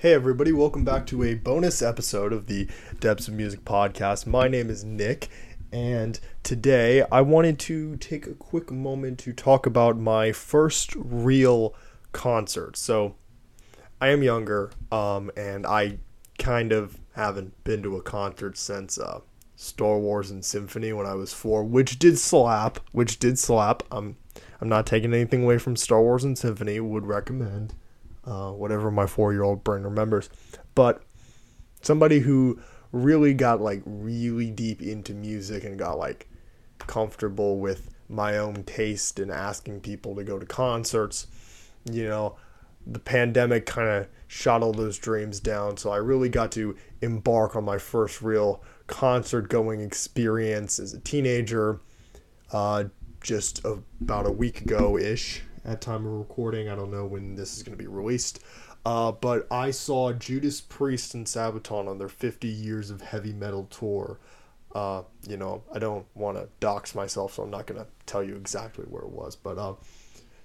Hey, 0.00 0.14
everybody, 0.14 0.52
welcome 0.52 0.84
back 0.84 1.06
to 1.06 1.24
a 1.24 1.34
bonus 1.34 1.82
episode 1.82 2.32
of 2.32 2.46
the 2.46 2.68
Depths 3.00 3.26
of 3.26 3.34
Music 3.34 3.64
podcast. 3.64 4.28
My 4.28 4.46
name 4.46 4.70
is 4.70 4.84
Nick, 4.84 5.26
and 5.72 6.20
today 6.44 7.02
I 7.10 7.20
wanted 7.22 7.58
to 7.58 7.96
take 7.96 8.24
a 8.24 8.34
quick 8.34 8.70
moment 8.70 9.18
to 9.18 9.32
talk 9.32 9.66
about 9.66 9.98
my 9.98 10.30
first 10.30 10.94
real 10.94 11.74
concert. 12.12 12.76
So, 12.76 13.16
I 14.00 14.10
am 14.10 14.22
younger, 14.22 14.70
um, 14.92 15.32
and 15.36 15.66
I 15.66 15.98
kind 16.38 16.70
of 16.70 17.00
haven't 17.14 17.64
been 17.64 17.82
to 17.82 17.96
a 17.96 18.00
concert 18.00 18.56
since 18.56 18.98
uh, 18.98 19.22
Star 19.56 19.98
Wars 19.98 20.30
and 20.30 20.44
Symphony 20.44 20.92
when 20.92 21.06
I 21.06 21.14
was 21.14 21.32
four, 21.32 21.64
which 21.64 21.98
did 21.98 22.20
slap, 22.20 22.78
which 22.92 23.18
did 23.18 23.36
slap. 23.36 23.82
I'm, 23.90 24.14
I'm 24.60 24.68
not 24.68 24.86
taking 24.86 25.12
anything 25.12 25.42
away 25.42 25.58
from 25.58 25.74
Star 25.74 26.00
Wars 26.00 26.22
and 26.22 26.38
Symphony, 26.38 26.78
would 26.78 27.04
recommend 27.04 27.74
uh, 28.28 28.50
whatever 28.52 28.90
my 28.90 29.06
four 29.06 29.32
year 29.32 29.42
old 29.42 29.64
brain 29.64 29.82
remembers. 29.82 30.28
But 30.74 31.02
somebody 31.80 32.20
who 32.20 32.60
really 32.92 33.34
got 33.34 33.60
like 33.60 33.82
really 33.86 34.50
deep 34.50 34.82
into 34.82 35.14
music 35.14 35.64
and 35.64 35.78
got 35.78 35.98
like 35.98 36.28
comfortable 36.78 37.58
with 37.58 37.90
my 38.08 38.36
own 38.36 38.64
taste 38.64 39.18
and 39.18 39.30
asking 39.30 39.80
people 39.80 40.14
to 40.14 40.24
go 40.24 40.38
to 40.38 40.46
concerts, 40.46 41.26
you 41.90 42.06
know, 42.06 42.36
the 42.86 42.98
pandemic 42.98 43.66
kind 43.66 43.88
of 43.88 44.08
shot 44.26 44.62
all 44.62 44.72
those 44.72 44.98
dreams 44.98 45.40
down. 45.40 45.76
So 45.76 45.90
I 45.90 45.96
really 45.96 46.28
got 46.28 46.52
to 46.52 46.76
embark 47.00 47.56
on 47.56 47.64
my 47.64 47.78
first 47.78 48.22
real 48.22 48.62
concert 48.86 49.48
going 49.48 49.80
experience 49.80 50.78
as 50.78 50.92
a 50.94 51.00
teenager 51.00 51.80
uh, 52.52 52.84
just 53.20 53.64
about 53.64 54.26
a 54.26 54.32
week 54.32 54.62
ago 54.62 54.96
ish 54.96 55.42
at 55.64 55.80
time 55.80 56.06
of 56.06 56.12
recording. 56.12 56.68
I 56.68 56.74
don't 56.74 56.90
know 56.90 57.06
when 57.06 57.34
this 57.34 57.56
is 57.56 57.62
going 57.62 57.76
to 57.76 57.82
be 57.82 57.88
released. 57.88 58.42
Uh, 58.84 59.12
but 59.12 59.46
I 59.50 59.70
saw 59.70 60.12
Judas 60.12 60.60
Priest 60.60 61.14
and 61.14 61.26
Sabaton 61.26 61.88
on 61.88 61.98
their 61.98 62.08
50 62.08 62.48
years 62.48 62.90
of 62.90 63.00
heavy 63.00 63.32
metal 63.32 63.64
tour. 63.64 64.18
Uh, 64.74 65.02
you 65.26 65.36
know, 65.36 65.62
I 65.74 65.78
don't 65.78 66.06
want 66.14 66.36
to 66.38 66.48
dox 66.60 66.94
myself, 66.94 67.34
so 67.34 67.42
I'm 67.42 67.50
not 67.50 67.66
going 67.66 67.80
to 67.80 67.86
tell 68.06 68.22
you 68.22 68.36
exactly 68.36 68.84
where 68.84 69.02
it 69.02 69.10
was. 69.10 69.36
But 69.36 69.58
uh, 69.58 69.74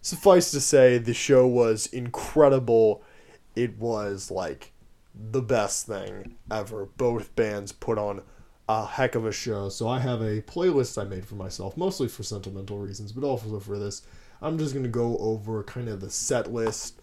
suffice 0.01 0.51
to 0.51 0.61
say, 0.61 0.97
the 0.97 1.13
show 1.13 1.47
was 1.47 1.87
incredible. 1.87 3.03
It 3.55 3.77
was 3.77 4.31
like 4.31 4.71
the 5.13 5.41
best 5.41 5.85
thing 5.85 6.35
ever. 6.51 6.85
Both 6.97 7.35
bands 7.35 7.71
put 7.71 7.97
on 7.97 8.23
a 8.67 8.85
heck 8.85 9.15
of 9.15 9.25
a 9.25 9.31
show. 9.31 9.69
So 9.69 9.87
I 9.87 9.99
have 9.99 10.21
a 10.21 10.41
playlist 10.41 11.01
I 11.01 11.05
made 11.05 11.25
for 11.25 11.35
myself, 11.35 11.77
mostly 11.77 12.07
for 12.07 12.23
sentimental 12.23 12.77
reasons, 12.79 13.11
but 13.11 13.25
also 13.25 13.59
for 13.59 13.77
this. 13.77 14.01
I'm 14.43 14.57
just 14.57 14.73
going 14.73 14.83
to 14.83 14.89
go 14.89 15.17
over 15.17 15.63
kind 15.63 15.87
of 15.87 16.01
the 16.01 16.09
set 16.09 16.51
list, 16.51 17.01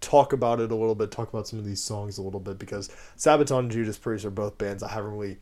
talk 0.00 0.32
about 0.32 0.60
it 0.60 0.70
a 0.70 0.74
little 0.74 0.94
bit, 0.94 1.10
talk 1.10 1.28
about 1.28 1.48
some 1.48 1.58
of 1.58 1.64
these 1.64 1.82
songs 1.82 2.16
a 2.16 2.22
little 2.22 2.40
bit 2.40 2.58
because 2.58 2.88
Sabaton 3.18 3.58
and 3.58 3.70
Judas 3.70 3.98
Priest 3.98 4.24
are 4.24 4.30
both 4.30 4.56
bands 4.56 4.82
I 4.82 4.90
haven't 4.90 5.10
really 5.10 5.38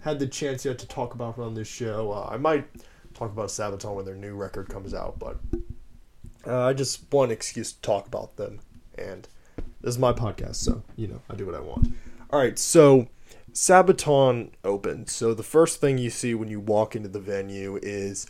had 0.00 0.18
the 0.18 0.26
chance 0.26 0.64
yet 0.64 0.78
to 0.78 0.88
talk 0.88 1.14
about 1.14 1.38
on 1.38 1.54
this 1.54 1.68
show. 1.68 2.12
Uh, 2.12 2.28
I 2.32 2.38
might 2.38 2.66
talk 3.12 3.30
about 3.30 3.48
Sabaton 3.48 3.94
when 3.94 4.04
their 4.06 4.14
new 4.14 4.34
record 4.34 4.68
comes 4.68 4.94
out, 4.94 5.18
but 5.18 5.38
uh, 6.46 6.64
I 6.64 6.72
just 6.72 7.12
want 7.12 7.30
an 7.30 7.36
excuse 7.36 7.72
to 7.72 7.80
talk 7.82 8.06
about 8.06 8.36
them. 8.36 8.60
And 8.96 9.28
this 9.82 9.94
is 9.94 9.98
my 9.98 10.14
podcast, 10.14 10.56
so, 10.56 10.82
you 10.96 11.08
know, 11.08 11.20
I 11.28 11.34
do 11.34 11.44
what 11.44 11.54
I 11.54 11.60
want. 11.60 11.88
All 12.30 12.38
right, 12.38 12.58
so 12.58 13.08
Sabaton 13.52 14.50
opened. 14.64 15.10
So 15.10 15.34
the 15.34 15.42
first 15.42 15.80
thing 15.80 15.98
you 15.98 16.08
see 16.08 16.34
when 16.34 16.48
you 16.48 16.60
walk 16.60 16.96
into 16.96 17.08
the 17.08 17.20
venue 17.20 17.78
is 17.82 18.26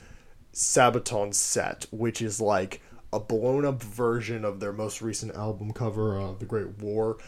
Sabaton's 0.57 1.37
set, 1.37 1.85
which 1.91 2.23
is 2.23 2.41
like 2.41 2.81
a 3.13 3.21
blown 3.21 3.67
up 3.67 3.83
version 3.83 4.43
of 4.43 4.59
their 4.59 4.73
most 4.73 5.03
recent 5.03 5.35
album 5.35 5.75
cover, 5.75 6.19
uh, 6.19 6.33
The 6.33 6.47
Great 6.47 6.79
War. 6.79 7.19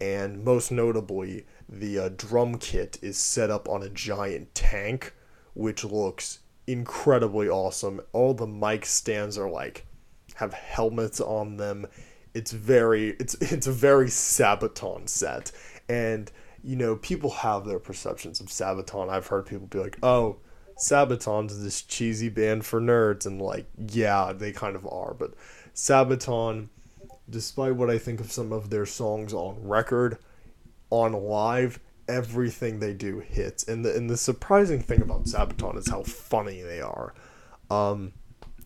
And 0.00 0.42
most 0.42 0.72
notably, 0.72 1.44
the 1.68 1.98
uh, 1.98 2.08
drum 2.16 2.56
kit 2.56 2.98
is 3.02 3.18
set 3.18 3.50
up 3.50 3.68
on 3.68 3.82
a 3.82 3.90
giant 3.90 4.54
tank, 4.54 5.14
which 5.52 5.84
looks 5.84 6.38
incredibly 6.66 7.46
awesome. 7.46 8.00
All 8.14 8.32
the 8.32 8.46
mic 8.46 8.86
stands 8.86 9.36
are 9.36 9.50
like 9.50 9.84
have 10.36 10.54
helmets 10.54 11.20
on 11.20 11.58
them. 11.58 11.86
It's 12.32 12.52
very 12.52 13.10
it's 13.20 13.34
it's 13.40 13.66
a 13.66 13.72
very 13.72 14.06
Sabaton 14.06 15.10
set. 15.10 15.52
And 15.90 16.32
you 16.62 16.76
know, 16.76 16.96
people 16.96 17.30
have 17.30 17.66
their 17.66 17.78
perceptions 17.78 18.40
of 18.40 18.46
Sabaton. 18.46 19.10
I've 19.10 19.26
heard 19.26 19.44
people 19.44 19.66
be 19.66 19.78
like, 19.78 19.98
"Oh, 20.02 20.38
Sabaton's 20.78 21.62
this 21.62 21.82
cheesy 21.82 22.28
band 22.28 22.64
for 22.64 22.80
nerds, 22.80 23.26
and 23.26 23.40
like, 23.42 23.66
yeah, 23.90 24.32
they 24.32 24.52
kind 24.52 24.76
of 24.76 24.86
are. 24.86 25.14
But 25.14 25.34
Sabaton, 25.74 26.68
despite 27.28 27.74
what 27.74 27.90
I 27.90 27.98
think 27.98 28.20
of 28.20 28.30
some 28.30 28.52
of 28.52 28.70
their 28.70 28.86
songs 28.86 29.34
on 29.34 29.56
record, 29.62 30.18
on 30.90 31.12
live, 31.12 31.80
everything 32.08 32.78
they 32.78 32.94
do 32.94 33.18
hits. 33.18 33.64
And 33.64 33.84
the 33.84 33.94
and 33.94 34.08
the 34.08 34.16
surprising 34.16 34.80
thing 34.80 35.02
about 35.02 35.24
Sabaton 35.24 35.76
is 35.76 35.90
how 35.90 36.02
funny 36.02 36.62
they 36.62 36.80
are. 36.80 37.12
Um, 37.70 38.12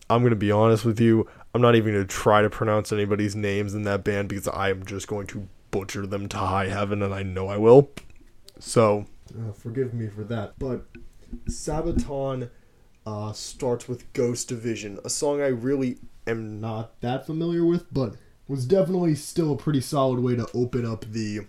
I'm 0.09 0.23
gonna 0.23 0.35
be 0.35 0.51
honest 0.51 0.85
with 0.85 0.99
you. 0.99 1.27
I'm 1.53 1.61
not 1.61 1.75
even 1.75 1.93
gonna 1.93 2.05
try 2.05 2.41
to 2.41 2.49
pronounce 2.49 2.91
anybody's 2.91 3.35
names 3.35 3.73
in 3.73 3.83
that 3.83 4.03
band 4.03 4.29
because 4.29 4.47
I 4.47 4.69
am 4.69 4.85
just 4.85 5.07
going 5.07 5.27
to 5.27 5.47
butcher 5.71 6.05
them 6.05 6.29
to 6.29 6.37
high 6.37 6.67
heaven, 6.67 7.01
and 7.01 7.13
I 7.13 7.23
know 7.23 7.47
I 7.47 7.57
will. 7.57 7.89
So 8.59 9.07
uh, 9.35 9.51
forgive 9.51 9.93
me 9.93 10.07
for 10.07 10.23
that. 10.25 10.53
But 10.59 10.85
Sabaton 11.47 12.49
uh, 13.05 13.33
starts 13.33 13.87
with 13.87 14.11
Ghost 14.13 14.47
Division, 14.47 14.99
a 15.03 15.09
song 15.09 15.41
I 15.41 15.47
really 15.47 15.97
am 16.25 16.59
not 16.59 16.99
that 17.01 17.25
familiar 17.25 17.65
with, 17.65 17.91
but 17.93 18.15
was 18.47 18.65
definitely 18.65 19.15
still 19.15 19.53
a 19.53 19.57
pretty 19.57 19.81
solid 19.81 20.19
way 20.19 20.35
to 20.35 20.47
open 20.53 20.85
up 20.85 21.05
the 21.05 21.41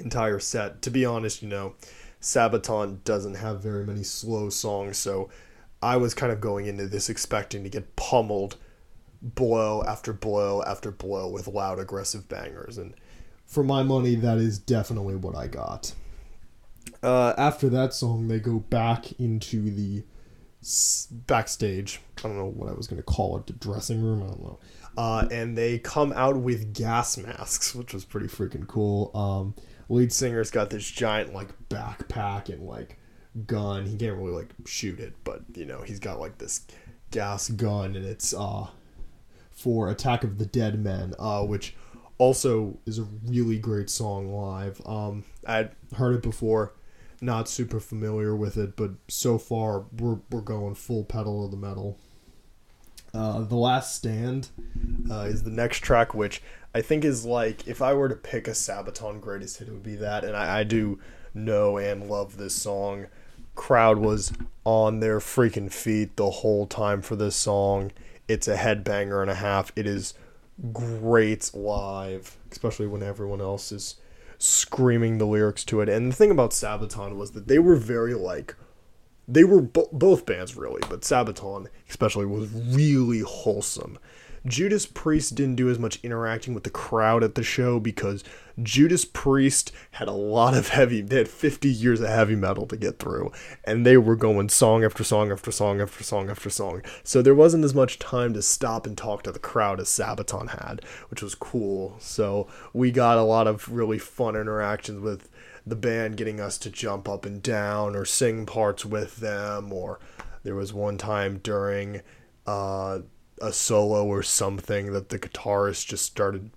entire 0.00 0.38
set. 0.38 0.82
To 0.82 0.90
be 0.90 1.04
honest, 1.04 1.42
you 1.42 1.48
know, 1.48 1.74
Sabaton 2.20 3.02
doesn't 3.04 3.34
have 3.34 3.62
very 3.62 3.84
many 3.84 4.02
slow 4.02 4.50
songs, 4.50 4.96
so 4.96 5.30
I 5.82 5.96
was 5.96 6.14
kind 6.14 6.32
of 6.32 6.40
going 6.40 6.66
into 6.66 6.86
this 6.86 7.08
expecting 7.08 7.62
to 7.62 7.68
get 7.68 7.96
pummeled 7.96 8.56
blow 9.22 9.82
after 9.86 10.12
blow 10.12 10.62
after 10.66 10.90
blow 10.90 11.28
with 11.28 11.48
loud, 11.48 11.78
aggressive 11.78 12.28
bangers. 12.28 12.78
And 12.78 12.94
for 13.46 13.62
my 13.62 13.82
money, 13.82 14.14
that 14.16 14.38
is 14.38 14.58
definitely 14.58 15.16
what 15.16 15.36
I 15.36 15.46
got. 15.46 15.94
Uh, 17.02 17.34
after 17.38 17.68
that 17.68 17.92
song, 17.94 18.28
they 18.28 18.40
go 18.40 18.58
back 18.58 19.12
into 19.20 19.70
the 19.70 20.04
s- 20.62 21.08
backstage. 21.10 22.00
I 22.18 22.22
don't 22.22 22.36
know 22.36 22.46
what 22.46 22.68
I 22.68 22.74
was 22.74 22.86
going 22.86 22.98
to 22.98 23.02
call 23.02 23.36
it, 23.38 23.46
the 23.46 23.52
dressing 23.54 24.02
room. 24.02 24.22
I 24.22 24.26
don't 24.26 24.42
know. 24.42 24.58
Uh, 24.96 25.28
and 25.30 25.56
they 25.56 25.78
come 25.78 26.12
out 26.14 26.38
with 26.38 26.72
gas 26.74 27.18
masks, 27.18 27.74
which 27.74 27.92
was 27.92 28.04
pretty 28.04 28.28
freaking 28.28 28.66
cool. 28.66 29.10
Um, 29.14 29.54
lead 29.88 30.12
singer's 30.12 30.50
got 30.50 30.70
this 30.70 30.90
giant 30.90 31.34
like 31.34 31.48
backpack 31.68 32.48
and 32.48 32.62
like 32.62 32.98
gun. 33.46 33.84
He 33.86 33.96
can't 33.96 34.16
really 34.16 34.32
like 34.32 34.50
shoot 34.66 34.98
it, 34.98 35.14
but 35.22 35.42
you 35.54 35.66
know 35.66 35.82
he's 35.82 36.00
got 36.00 36.18
like 36.18 36.38
this 36.38 36.66
gas 37.10 37.50
gun, 37.50 37.94
and 37.94 38.06
it's 38.06 38.32
uh 38.34 38.68
for 39.50 39.90
Attack 39.90 40.24
of 40.24 40.38
the 40.38 40.46
Dead 40.46 40.82
Men, 40.82 41.14
uh, 41.18 41.42
which 41.44 41.74
also 42.18 42.78
is 42.86 42.98
a 42.98 43.06
really 43.26 43.58
great 43.58 43.90
song 43.90 44.32
live. 44.32 44.80
Um, 44.86 45.24
I'd 45.46 45.70
heard 45.96 46.14
it 46.14 46.22
before, 46.22 46.72
not 47.20 47.48
super 47.48 47.80
familiar 47.80 48.34
with 48.34 48.56
it, 48.56 48.76
but 48.76 48.92
so 49.08 49.38
far 49.38 49.84
we're, 49.98 50.18
we're 50.30 50.40
going 50.40 50.74
full 50.74 51.04
pedal 51.04 51.44
of 51.44 51.50
the 51.50 51.56
metal. 51.56 51.98
Uh, 53.14 53.40
the 53.40 53.56
Last 53.56 53.94
Stand 53.94 54.50
uh, 55.10 55.20
is 55.20 55.42
the 55.42 55.50
next 55.50 55.80
track, 55.80 56.12
which 56.14 56.42
I 56.74 56.82
think 56.82 57.04
is 57.04 57.24
like 57.24 57.66
if 57.66 57.80
I 57.80 57.94
were 57.94 58.08
to 58.08 58.14
pick 58.14 58.46
a 58.46 58.50
Sabaton 58.50 59.20
greatest 59.20 59.58
hit, 59.58 59.68
it 59.68 59.72
would 59.72 59.82
be 59.82 59.96
that. 59.96 60.24
And 60.24 60.36
I, 60.36 60.60
I 60.60 60.64
do 60.64 60.98
know 61.32 61.78
and 61.78 62.08
love 62.08 62.36
this 62.36 62.54
song. 62.54 63.06
Crowd 63.54 63.98
was 63.98 64.32
on 64.64 65.00
their 65.00 65.18
freaking 65.18 65.72
feet 65.72 66.16
the 66.16 66.30
whole 66.30 66.66
time 66.66 67.00
for 67.00 67.16
this 67.16 67.36
song. 67.36 67.92
It's 68.28 68.48
a 68.48 68.56
headbanger 68.56 69.22
and 69.22 69.30
a 69.30 69.36
half. 69.36 69.72
It 69.76 69.86
is 69.86 70.12
great 70.72 71.50
live, 71.54 72.36
especially 72.50 72.86
when 72.86 73.02
everyone 73.02 73.40
else 73.40 73.72
is 73.72 73.96
screaming 74.46 75.18
the 75.18 75.26
lyrics 75.26 75.64
to 75.66 75.80
it. 75.80 75.88
And 75.88 76.12
the 76.12 76.16
thing 76.16 76.30
about 76.30 76.50
Sabaton 76.50 77.16
was 77.16 77.32
that 77.32 77.48
they 77.48 77.58
were 77.58 77.76
very 77.76 78.14
like 78.14 78.54
they 79.28 79.44
were 79.44 79.60
bo- 79.60 79.88
both 79.92 80.24
bands 80.24 80.56
really, 80.56 80.80
but 80.88 81.00
Sabaton 81.02 81.66
especially 81.88 82.26
was 82.26 82.50
really 82.50 83.20
wholesome. 83.20 83.98
Judas 84.46 84.86
Priest 84.86 85.34
didn't 85.34 85.56
do 85.56 85.68
as 85.68 85.78
much 85.78 85.98
interacting 86.04 86.54
with 86.54 86.62
the 86.62 86.70
crowd 86.70 87.24
at 87.24 87.34
the 87.34 87.42
show 87.42 87.80
because 87.80 88.22
Judas 88.62 89.04
Priest 89.04 89.72
had 89.92 90.08
a 90.08 90.12
lot 90.12 90.56
of 90.56 90.68
heavy, 90.68 91.00
they 91.00 91.16
had 91.18 91.28
50 91.28 91.68
years 91.68 92.00
of 92.00 92.08
heavy 92.08 92.36
metal 92.36 92.66
to 92.66 92.76
get 92.76 92.98
through, 92.98 93.32
and 93.64 93.84
they 93.84 93.96
were 93.96 94.14
going 94.14 94.48
song 94.48 94.84
after 94.84 95.02
song 95.02 95.32
after 95.32 95.50
song 95.50 95.80
after 95.80 96.04
song 96.04 96.30
after 96.30 96.48
song. 96.48 96.82
So 97.02 97.22
there 97.22 97.34
wasn't 97.34 97.64
as 97.64 97.74
much 97.74 97.98
time 97.98 98.32
to 98.34 98.42
stop 98.42 98.86
and 98.86 98.96
talk 98.96 99.24
to 99.24 99.32
the 99.32 99.38
crowd 99.38 99.80
as 99.80 99.88
Sabaton 99.88 100.60
had, 100.60 100.84
which 101.10 101.22
was 101.22 101.34
cool. 101.34 101.96
So 101.98 102.46
we 102.72 102.90
got 102.90 103.18
a 103.18 103.22
lot 103.22 103.46
of 103.46 103.68
really 103.68 103.98
fun 103.98 104.36
interactions 104.36 105.00
with 105.00 105.28
the 105.66 105.76
band 105.76 106.16
getting 106.16 106.40
us 106.40 106.56
to 106.58 106.70
jump 106.70 107.08
up 107.08 107.26
and 107.26 107.42
down 107.42 107.96
or 107.96 108.04
sing 108.04 108.46
parts 108.46 108.84
with 108.86 109.16
them, 109.16 109.72
or 109.72 109.98
there 110.44 110.54
was 110.54 110.72
one 110.72 110.96
time 110.98 111.40
during. 111.42 112.02
Uh, 112.46 113.00
a 113.40 113.52
solo 113.52 114.04
or 114.04 114.22
something 114.22 114.92
that 114.92 115.08
the 115.08 115.18
guitarist 115.18 115.86
just 115.86 116.04
started 116.04 116.50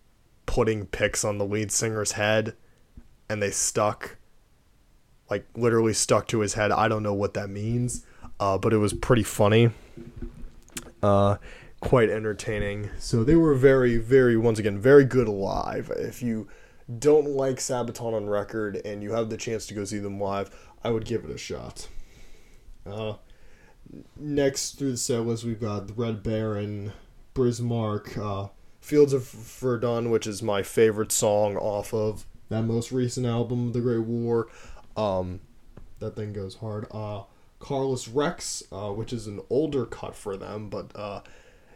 putting 0.45 0.85
picks 0.85 1.23
on 1.23 1.37
the 1.37 1.45
lead 1.45 1.71
singer's 1.71 2.13
head 2.13 2.55
and 3.29 3.41
they 3.41 3.51
stuck 3.51 4.17
like 5.29 5.45
literally 5.55 5.93
stuck 5.93 6.27
to 6.27 6.39
his 6.39 6.55
head. 6.55 6.71
I 6.71 6.87
don't 6.87 7.03
know 7.03 7.13
what 7.13 7.35
that 7.35 7.49
means, 7.49 8.05
uh, 8.39 8.57
but 8.57 8.73
it 8.73 8.77
was 8.77 8.93
pretty 8.93 9.23
funny, 9.23 9.71
uh, 11.03 11.37
quite 11.81 12.09
entertaining. 12.09 12.89
So 12.97 13.23
they 13.23 13.35
were 13.35 13.53
very, 13.53 13.97
very 13.97 14.35
once 14.37 14.59
again 14.59 14.79
very 14.79 15.05
good 15.05 15.29
live. 15.29 15.91
If 15.91 16.21
you 16.23 16.47
don't 16.97 17.27
like 17.27 17.57
Sabaton 17.57 18.13
on 18.13 18.27
record 18.27 18.81
and 18.83 19.03
you 19.03 19.11
have 19.11 19.29
the 19.29 19.37
chance 19.37 19.67
to 19.67 19.75
go 19.75 19.85
see 19.85 19.99
them 19.99 20.19
live, 20.19 20.49
I 20.83 20.89
would 20.89 21.05
give 21.05 21.23
it 21.23 21.29
a 21.29 21.37
shot. 21.37 21.87
Uh, 22.85 23.13
next 24.17 24.77
through 24.77 24.91
the 24.91 24.97
set 24.97 25.25
list, 25.25 25.43
we've 25.43 25.59
got 25.59 25.87
the 25.87 25.93
Red 25.93 26.23
Baron, 26.23 26.93
Bismarck, 27.33 28.17
uh, 28.17 28.47
Fields 28.81 29.13
of 29.13 29.29
Verdun, 29.29 30.09
which 30.09 30.25
is 30.27 30.41
my 30.41 30.63
favorite 30.63 31.11
song 31.11 31.57
off 31.57 31.93
of 31.93 32.25
that 32.49 32.63
most 32.63 32.91
recent 32.91 33.25
album, 33.25 33.71
The 33.71 33.81
Great 33.81 34.03
War. 34.03 34.47
Um, 34.97 35.41
that 35.99 36.15
thing 36.15 36.33
goes 36.33 36.55
hard. 36.55 36.87
Uh, 36.91 37.23
Carolus 37.59 38.07
Rex, 38.07 38.63
uh, 38.71 38.89
which 38.89 39.13
is 39.13 39.27
an 39.27 39.41
older 39.49 39.85
cut 39.85 40.15
for 40.15 40.37
them, 40.37 40.69
but 40.69 40.91
uh, 40.95 41.21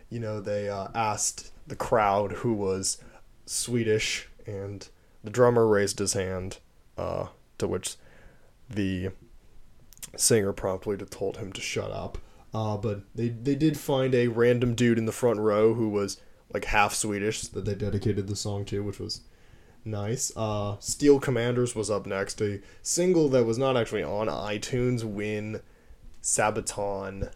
you 0.10 0.20
know 0.20 0.40
they 0.40 0.70
uh, 0.70 0.88
asked 0.96 1.52
the 1.68 1.76
crowd 1.76 2.32
who 2.34 2.54
was 2.54 2.98
Swedish, 3.46 4.30
and 4.48 4.88
the 5.24 5.30
drummer 5.30 5.68
raised 5.68 6.00
his 6.00 6.14
hand, 6.14 6.60
uh, 6.98 7.28
to 7.58 7.68
which 7.68 7.98
the 8.70 9.10
singer 10.16 10.54
promptly 10.54 10.98
told 10.98 11.38
him 11.38 11.52
to 11.54 11.62
shut 11.62 11.92
up. 11.92 12.18
Uh, 12.54 12.78
but 12.78 13.02
they 13.16 13.30
they 13.30 13.56
did 13.56 13.78
find 13.78 14.14
a 14.14 14.28
random 14.28 14.76
dude 14.76 14.98
in 15.00 15.06
the 15.06 15.12
front 15.12 15.40
row 15.40 15.74
who 15.74 15.90
was 15.90 16.22
like 16.54 16.66
half 16.66 16.94
Swedish 16.94 17.42
that 17.42 17.66
they 17.66 17.74
dedicated 17.74 18.28
the 18.28 18.36
song 18.36 18.64
to, 18.66 18.84
which 18.84 19.00
was 19.00 19.22
nice. 19.84 20.32
Uh, 20.36 20.78
Steel 20.80 21.20
Commanders 21.20 21.76
was 21.76 21.90
up 21.90 22.06
next, 22.06 22.40
a 22.42 22.62
single 22.82 23.28
that 23.30 23.46
was 23.46 23.58
not 23.58 23.76
actually 23.76 24.04
on 24.04 24.28
iTunes 24.28 25.04
when 25.04 25.62
Sabaton 26.22 27.32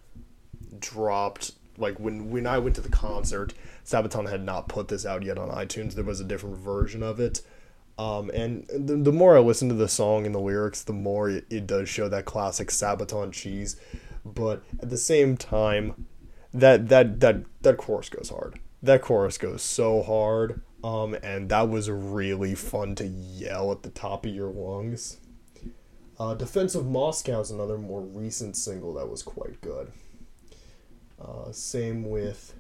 dropped. 0.79 1.53
Like 1.79 1.99
when 1.99 2.29
when 2.29 2.45
I 2.45 2.59
went 2.59 2.75
to 2.75 2.81
the 2.81 2.89
concert, 2.89 3.53
Sabaton 3.85 4.29
had 4.29 4.43
not 4.43 4.67
put 4.67 4.87
this 4.87 5.05
out 5.05 5.23
yet 5.23 5.37
on 5.37 5.49
iTunes. 5.49 5.93
There 5.93 6.03
was 6.03 6.19
a 6.19 6.25
different 6.25 6.57
version 6.57 7.01
of 7.01 7.19
it. 7.19 7.41
Um, 7.97 8.29
and 8.31 8.67
the, 8.67 8.95
the 8.95 9.11
more 9.11 9.35
I 9.35 9.39
listen 9.39 9.69
to 9.69 9.75
the 9.75 9.87
song 9.87 10.25
and 10.25 10.35
the 10.35 10.39
lyrics, 10.39 10.83
the 10.83 10.93
more 10.93 11.29
it, 11.29 11.45
it 11.49 11.65
does 11.65 11.89
show 11.89 12.07
that 12.09 12.25
classic 12.25 12.69
Sabaton 12.69 13.31
cheese. 13.31 13.75
But 14.23 14.63
at 14.79 14.89
the 14.89 14.97
same 14.97 15.35
time, 15.37 16.05
that 16.53 16.89
that 16.89 17.19
that 17.21 17.43
that 17.61 17.77
chorus 17.77 18.09
goes 18.09 18.29
hard. 18.29 18.59
That 18.83 19.01
chorus 19.01 19.37
goes 19.37 19.61
so 19.61 20.03
hard. 20.03 20.61
Um, 20.83 21.15
and 21.23 21.49
that 21.49 21.69
was 21.69 21.89
really 21.89 22.53
fun 22.53 22.93
to 22.95 23.07
yell 23.07 23.71
at 23.71 23.81
the 23.81 23.89
top 23.89 24.25
of 24.25 24.33
your 24.33 24.49
lungs. 24.49 25.17
Uh, 26.19 26.33
Defense 26.35 26.75
of 26.75 26.85
Moscow 26.85 27.39
is 27.41 27.51
another 27.51 27.77
more 27.77 28.01
recent 28.01 28.55
single 28.55 28.93
that 28.93 29.09
was 29.09 29.23
quite 29.23 29.59
good. 29.61 29.91
Uh, 31.19 31.51
same 31.51 32.09
with 32.09 32.53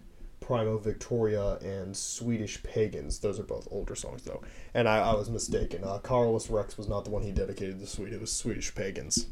Primo 0.47 0.77
Victoria 0.77 1.55
and 1.57 1.95
Swedish 1.95 2.63
Pagans. 2.63 3.19
Those 3.19 3.37
are 3.37 3.43
both 3.43 3.67
older 3.69 3.95
songs, 3.95 4.23
though. 4.23 4.41
And 4.73 4.87
I, 4.87 4.99
I 4.99 5.13
was 5.13 5.29
mistaken. 5.29 5.83
Uh, 5.83 5.97
Carolus 5.97 6.49
Rex 6.49 6.77
was 6.77 6.87
not 6.87 7.03
the 7.03 7.11
one 7.11 7.21
he 7.21 7.33
dedicated 7.33 7.81
to 7.81 7.85
Sweden. 7.85 8.13
It 8.13 8.21
was 8.21 8.31
Swedish 8.31 8.73
Pagans, 8.73 9.27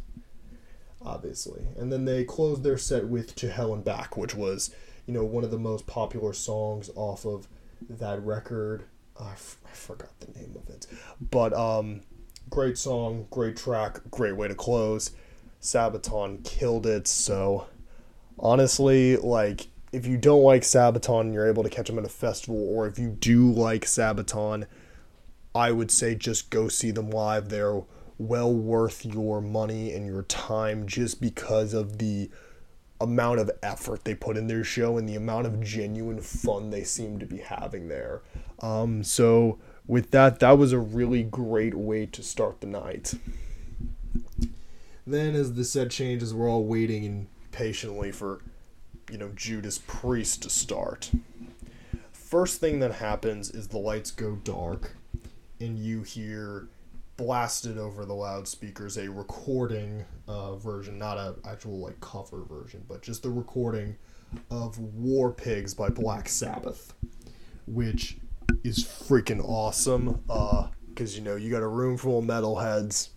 obviously. 1.01 1.67
And 1.77 1.89
then 1.89 2.03
they 2.03 2.25
closed 2.25 2.63
their 2.63 2.77
set 2.77 3.07
with 3.07 3.33
To 3.35 3.49
Hell 3.49 3.73
and 3.73 3.81
Back, 3.81 4.17
which 4.17 4.35
was, 4.35 4.75
you 5.05 5.13
know, 5.13 5.23
one 5.23 5.45
of 5.45 5.51
the 5.51 5.57
most 5.57 5.87
popular 5.87 6.33
songs 6.33 6.89
off 6.95 7.25
of 7.25 7.47
that 7.89 8.21
record. 8.21 8.83
I, 9.17 9.31
f- 9.31 9.55
I 9.65 9.71
forgot 9.71 10.19
the 10.19 10.37
name 10.37 10.53
of 10.61 10.69
it. 10.69 10.85
But 11.21 11.53
um, 11.53 12.01
great 12.49 12.77
song, 12.77 13.27
great 13.31 13.55
track, 13.55 14.01
great 14.11 14.35
way 14.35 14.49
to 14.49 14.55
close. 14.55 15.11
Sabaton 15.61 16.43
killed 16.43 16.85
it. 16.85 17.07
So 17.07 17.67
honestly, 18.37 19.15
like 19.15 19.67
if 19.95 20.05
you 20.05 20.17
don't 20.17 20.43
like 20.43 20.63
Sabaton 20.63 21.21
and 21.21 21.33
you're 21.33 21.47
able 21.47 21.63
to 21.63 21.69
catch 21.69 21.87
them 21.87 21.97
at 21.97 22.03
a 22.03 22.09
festival, 22.09 22.57
or 22.57 22.85
if 22.85 22.99
you 22.99 23.09
do 23.09 23.49
like 23.49 23.85
Sabaton, 23.85 24.65
I 25.55 25.71
would 25.71 25.89
say 25.89 26.15
just 26.15 26.49
go 26.49 26.67
see 26.67 26.91
them 26.91 27.09
live. 27.09 27.47
They're 27.47 27.81
well 28.17 28.53
worth 28.53 29.05
your 29.05 29.41
money 29.41 29.93
and 29.93 30.05
your 30.05 30.23
time 30.23 30.85
just 30.85 31.21
because 31.21 31.73
of 31.73 31.97
the 31.97 32.29
amount 32.99 33.39
of 33.39 33.51
effort 33.63 34.03
they 34.03 34.15
put 34.15 34.35
in 34.35 34.47
their 34.47 34.65
show 34.65 34.97
and 34.97 35.07
the 35.07 35.15
amount 35.15 35.47
of 35.47 35.61
genuine 35.61 36.19
fun 36.19 36.71
they 36.71 36.83
seem 36.83 37.17
to 37.19 37.25
be 37.25 37.37
having 37.37 37.87
there. 37.87 38.21
Um, 38.61 39.01
so 39.01 39.59
with 39.87 40.11
that, 40.11 40.39
that 40.41 40.57
was 40.57 40.73
a 40.73 40.79
really 40.79 41.23
great 41.23 41.75
way 41.75 42.05
to 42.07 42.21
start 42.21 42.59
the 42.59 42.67
night. 42.67 43.13
Then, 45.07 45.35
as 45.35 45.53
the 45.53 45.63
set 45.63 45.91
changes, 45.91 46.33
we're 46.33 46.49
all 46.49 46.65
waiting 46.65 47.27
patiently 47.51 48.11
for, 48.11 48.41
you 49.11 49.17
know, 49.17 49.31
Judas 49.35 49.79
Priest 49.85 50.43
to 50.43 50.49
start. 50.49 51.11
First 52.11 52.59
thing 52.59 52.79
that 52.79 52.93
happens 52.93 53.51
is 53.51 53.67
the 53.67 53.77
lights 53.77 54.11
go 54.11 54.35
dark, 54.43 54.95
and 55.59 55.77
you 55.77 56.01
hear 56.01 56.67
blasted 57.17 57.77
over 57.77 58.05
the 58.05 58.13
loudspeakers 58.13 58.97
a 58.97 59.09
recording 59.09 60.03
uh, 60.27 60.55
version, 60.55 60.97
not 60.97 61.17
a 61.17 61.35
actual 61.45 61.79
like 61.79 61.99
cover 62.01 62.43
version, 62.43 62.83
but 62.87 63.01
just 63.01 63.23
the 63.23 63.29
recording 63.29 63.95
of 64.51 64.77
War 64.79 65.31
Pigs 65.31 65.73
by 65.73 65.89
Black 65.89 66.27
Sabbath, 66.27 66.93
which 67.67 68.17
is 68.63 68.83
freaking 68.83 69.43
awesome. 69.43 70.21
Because 70.89 71.15
uh, 71.15 71.17
you 71.17 71.21
know 71.21 71.35
you 71.35 71.49
got 71.49 71.63
a 71.63 71.67
room 71.67 71.97
full 71.97 72.19
of 72.19 72.25
metalheads. 72.25 73.09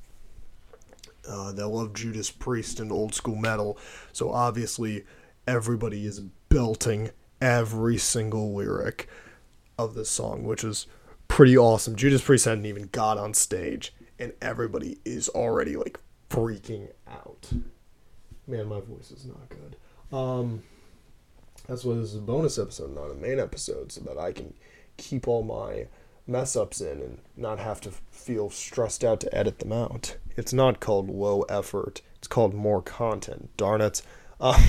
Uh, 1.29 1.53
that 1.53 1.69
love 1.69 1.93
Judas 1.93 2.31
Priest 2.31 2.81
and 2.81 2.91
old 2.91 3.15
school 3.15 3.37
metal, 3.37 3.77
so 4.13 4.31
obviously 4.31 5.05
everybody 5.49 6.05
is 6.05 6.21
belting 6.51 7.11
every 7.41 7.97
single 7.97 8.55
lyric 8.55 9.09
of 9.79 9.95
this 9.95 10.11
song, 10.11 10.45
which 10.45 10.63
is 10.63 10.87
pretty 11.27 11.57
awesome. 11.57 11.97
Judas 11.97 12.21
Priest 12.21 12.45
hadn't 12.45 12.67
even 12.67 12.91
got 12.93 13.17
on 13.17 13.33
stage, 13.33 13.95
and 14.19 14.35
everybody 14.43 14.99
is 15.07 15.31
already 15.31 15.75
like 15.75 15.99
freaking 16.29 16.89
out. 17.11 17.51
Man, 18.47 18.67
my 18.67 18.81
voice 18.81 19.11
is 19.11 19.25
not 19.25 19.49
good. 19.49 19.77
Um, 20.15 20.63
that's 21.67 21.83
why 21.83 21.95
this 21.95 22.11
is 22.11 22.17
a 22.17 22.21
bonus 22.21 22.59
episode, 22.59 22.95
not 22.95 23.11
a 23.11 23.15
main 23.15 23.41
episode, 23.41 23.91
so 23.91 24.03
that 24.03 24.19
I 24.19 24.33
can 24.33 24.53
keep 24.99 25.27
all 25.27 25.43
my 25.43 25.87
mess 26.27 26.57
ups 26.57 26.83
in 26.83 27.01
and 27.01 27.19
not 27.39 27.59
have 27.59 27.81
to 27.81 27.91
feel 28.11 28.51
stressed 28.51 29.03
out 29.03 29.21
to 29.21 29.35
edit 29.35 29.61
them 29.61 29.73
out. 29.73 30.19
It's 30.37 30.53
not 30.53 30.81
called 30.81 31.09
low 31.09 31.43
effort. 31.43 32.03
It's 32.17 32.29
called 32.29 32.53
more 32.53 32.83
content. 32.83 33.49
Darn 33.57 33.81
it. 33.81 34.03
Um, 34.41 34.63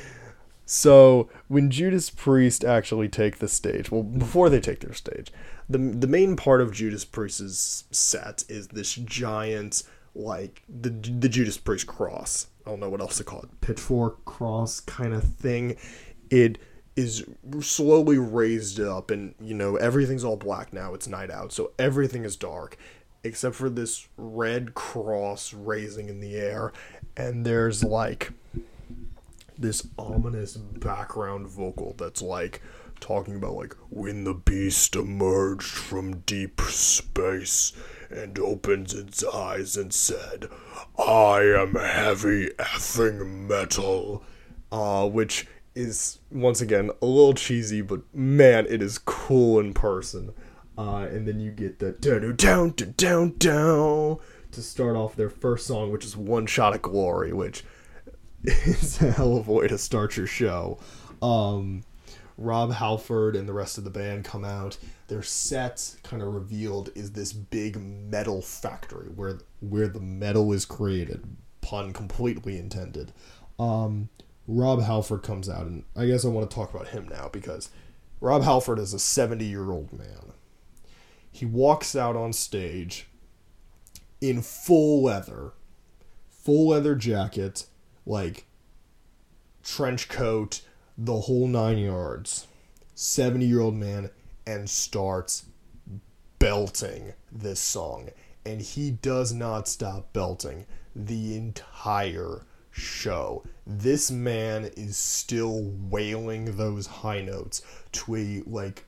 so 0.66 1.28
when 1.48 1.70
Judas 1.70 2.10
Priest 2.10 2.64
actually 2.64 3.08
take 3.08 3.38
the 3.38 3.48
stage, 3.48 3.90
well, 3.90 4.02
before 4.02 4.50
they 4.50 4.60
take 4.60 4.80
their 4.80 4.94
stage, 4.94 5.32
the 5.68 5.78
the 5.78 6.06
main 6.06 6.36
part 6.36 6.60
of 6.60 6.72
Judas 6.72 7.04
Priest's 7.04 7.84
set 7.90 8.44
is 8.48 8.68
this 8.68 8.94
giant 8.94 9.82
like 10.14 10.62
the 10.68 10.90
the 10.90 11.28
Judas 11.28 11.58
Priest 11.58 11.86
cross. 11.86 12.48
I 12.66 12.70
don't 12.70 12.80
know 12.80 12.90
what 12.90 13.00
else 13.00 13.16
to 13.18 13.24
call 13.24 13.42
it, 13.42 13.60
pitchfork 13.60 14.24
cross 14.24 14.80
kind 14.80 15.14
of 15.14 15.24
thing. 15.24 15.76
It 16.30 16.58
is 16.96 17.24
slowly 17.60 18.18
raised 18.18 18.80
up, 18.80 19.10
and 19.10 19.34
you 19.40 19.54
know 19.54 19.76
everything's 19.76 20.24
all 20.24 20.36
black 20.36 20.72
now. 20.72 20.94
It's 20.94 21.06
night 21.06 21.30
out, 21.30 21.52
so 21.52 21.72
everything 21.78 22.24
is 22.24 22.36
dark 22.36 22.76
except 23.24 23.54
for 23.56 23.68
this 23.68 24.08
red 24.16 24.74
cross 24.74 25.52
raising 25.52 26.08
in 26.08 26.20
the 26.20 26.36
air, 26.36 26.72
and 27.16 27.44
there's 27.44 27.84
like 27.84 28.32
this 29.58 29.86
ominous 29.98 30.56
background 30.56 31.48
vocal 31.48 31.94
that's 31.98 32.22
like 32.22 32.62
talking 33.00 33.36
about 33.36 33.54
like 33.54 33.76
when 33.90 34.24
the 34.24 34.34
beast 34.34 34.96
emerged 34.96 35.66
from 35.66 36.20
deep 36.20 36.60
space 36.62 37.72
and 38.10 38.38
opens 38.38 38.94
its 38.94 39.24
eyes 39.24 39.76
and 39.76 39.92
said, 39.92 40.48
I 40.98 41.40
am 41.42 41.74
heavy 41.74 42.48
effing 42.58 43.48
metal. 43.48 44.22
Uh, 44.70 45.08
which 45.08 45.46
is 45.74 46.18
once 46.30 46.60
again 46.60 46.90
a 47.00 47.06
little 47.06 47.32
cheesy, 47.32 47.80
but 47.80 48.02
man, 48.14 48.66
it 48.68 48.82
is 48.82 48.98
cool 48.98 49.58
in 49.58 49.72
person. 49.72 50.34
Uh, 50.76 51.06
and 51.10 51.26
then 51.26 51.40
you 51.40 51.50
get 51.50 51.78
the 51.78 51.92
down 51.92 52.36
down 52.36 52.74
down 52.96 53.34
down 53.38 54.18
to 54.52 54.62
start 54.62 54.94
off 54.94 55.16
their 55.16 55.30
first 55.30 55.66
song, 55.66 55.90
which 55.90 56.04
is 56.04 56.16
One 56.16 56.46
Shot 56.46 56.74
of 56.74 56.82
Glory, 56.82 57.32
which 57.32 57.64
is 58.44 59.00
a 59.02 59.10
hell 59.10 59.36
of 59.36 59.48
a 59.48 59.52
way 59.52 59.68
to 59.68 59.78
start 59.78 60.16
your 60.16 60.26
show. 60.26 60.78
Um, 61.22 61.82
Rob 62.36 62.72
Halford 62.72 63.34
and 63.34 63.48
the 63.48 63.52
rest 63.52 63.78
of 63.78 63.84
the 63.84 63.90
band 63.90 64.24
come 64.24 64.44
out. 64.44 64.78
Their 65.08 65.22
set 65.22 65.96
kind 66.02 66.22
of 66.22 66.32
revealed 66.32 66.90
is 66.94 67.12
this 67.12 67.32
big 67.32 67.76
metal 67.76 68.42
factory 68.42 69.08
where 69.08 69.40
where 69.60 69.88
the 69.88 70.00
metal 70.00 70.52
is 70.52 70.64
created. 70.64 71.24
Pun 71.60 71.92
completely 71.92 72.58
intended. 72.58 73.12
Um, 73.58 74.08
Rob 74.46 74.82
Halford 74.82 75.22
comes 75.22 75.48
out, 75.48 75.66
and 75.66 75.84
I 75.96 76.06
guess 76.06 76.24
I 76.24 76.28
want 76.28 76.48
to 76.48 76.54
talk 76.54 76.72
about 76.72 76.88
him 76.88 77.08
now 77.08 77.28
because 77.32 77.70
Rob 78.20 78.42
Halford 78.42 78.78
is 78.78 78.94
a 78.94 78.98
70 78.98 79.44
year 79.44 79.70
old 79.70 79.92
man. 79.92 80.32
he 81.30 81.44
walks 81.44 81.94
out 81.94 82.16
on 82.16 82.32
stage 82.32 83.06
in 84.20 84.42
full 84.42 85.02
leather, 85.02 85.52
full 86.30 86.68
leather 86.68 86.94
jacket, 86.94 87.66
like 88.08 88.46
trench 89.62 90.08
coat, 90.08 90.62
the 90.96 91.20
whole 91.20 91.46
nine 91.46 91.78
yards. 91.78 92.46
70 92.94 93.46
year 93.46 93.60
old 93.60 93.76
man 93.76 94.10
and 94.44 94.68
starts 94.68 95.44
belting 96.40 97.12
this 97.30 97.60
song. 97.60 98.08
And 98.44 98.60
he 98.60 98.90
does 98.90 99.32
not 99.32 99.68
stop 99.68 100.12
belting 100.12 100.66
the 100.96 101.36
entire 101.36 102.46
show. 102.70 103.44
This 103.66 104.10
man 104.10 104.70
is 104.76 104.96
still 104.96 105.62
wailing 105.62 106.56
those 106.56 106.86
high 106.86 107.20
notes 107.20 107.62
to 107.92 108.16
a 108.16 108.42
like 108.46 108.84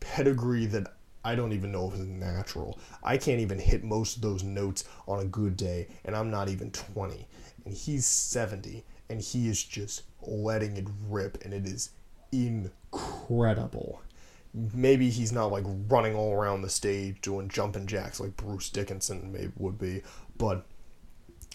pedigree 0.00 0.66
that 0.66 0.94
I 1.24 1.34
don't 1.34 1.52
even 1.52 1.72
know 1.72 1.88
if 1.88 1.94
it's 1.94 2.04
natural. 2.04 2.78
I 3.02 3.16
can't 3.16 3.40
even 3.40 3.58
hit 3.58 3.84
most 3.84 4.16
of 4.16 4.22
those 4.22 4.42
notes 4.42 4.84
on 5.06 5.20
a 5.20 5.24
good 5.24 5.56
day, 5.56 5.88
and 6.04 6.16
I'm 6.16 6.30
not 6.30 6.48
even 6.48 6.70
20. 6.70 7.26
And 7.68 7.76
he's 7.76 8.06
70, 8.06 8.82
and 9.10 9.20
he 9.20 9.46
is 9.46 9.62
just 9.62 10.04
letting 10.22 10.78
it 10.78 10.86
rip, 11.06 11.44
and 11.44 11.52
it 11.52 11.66
is 11.66 11.90
incredible. 12.32 14.00
Maybe 14.54 15.10
he's 15.10 15.32
not 15.32 15.52
like 15.52 15.64
running 15.66 16.14
all 16.14 16.32
around 16.32 16.62
the 16.62 16.70
stage 16.70 17.20
doing 17.20 17.50
jumping 17.50 17.86
jacks 17.86 18.20
like 18.20 18.38
Bruce 18.38 18.70
Dickinson 18.70 19.30
maybe 19.30 19.52
would 19.58 19.78
be, 19.78 20.00
but 20.38 20.64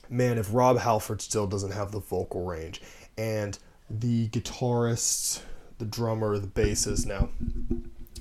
man, 0.08 0.38
if 0.38 0.54
Rob 0.54 0.78
Halford 0.78 1.20
still 1.20 1.48
doesn't 1.48 1.72
have 1.72 1.92
the 1.92 2.00
vocal 2.00 2.46
range 2.46 2.80
and 3.18 3.58
the 3.90 4.28
guitarist, 4.30 5.42
the 5.80 5.86
drummer, 5.86 6.38
the 6.38 6.46
bassist, 6.46 7.08
now, 7.08 7.30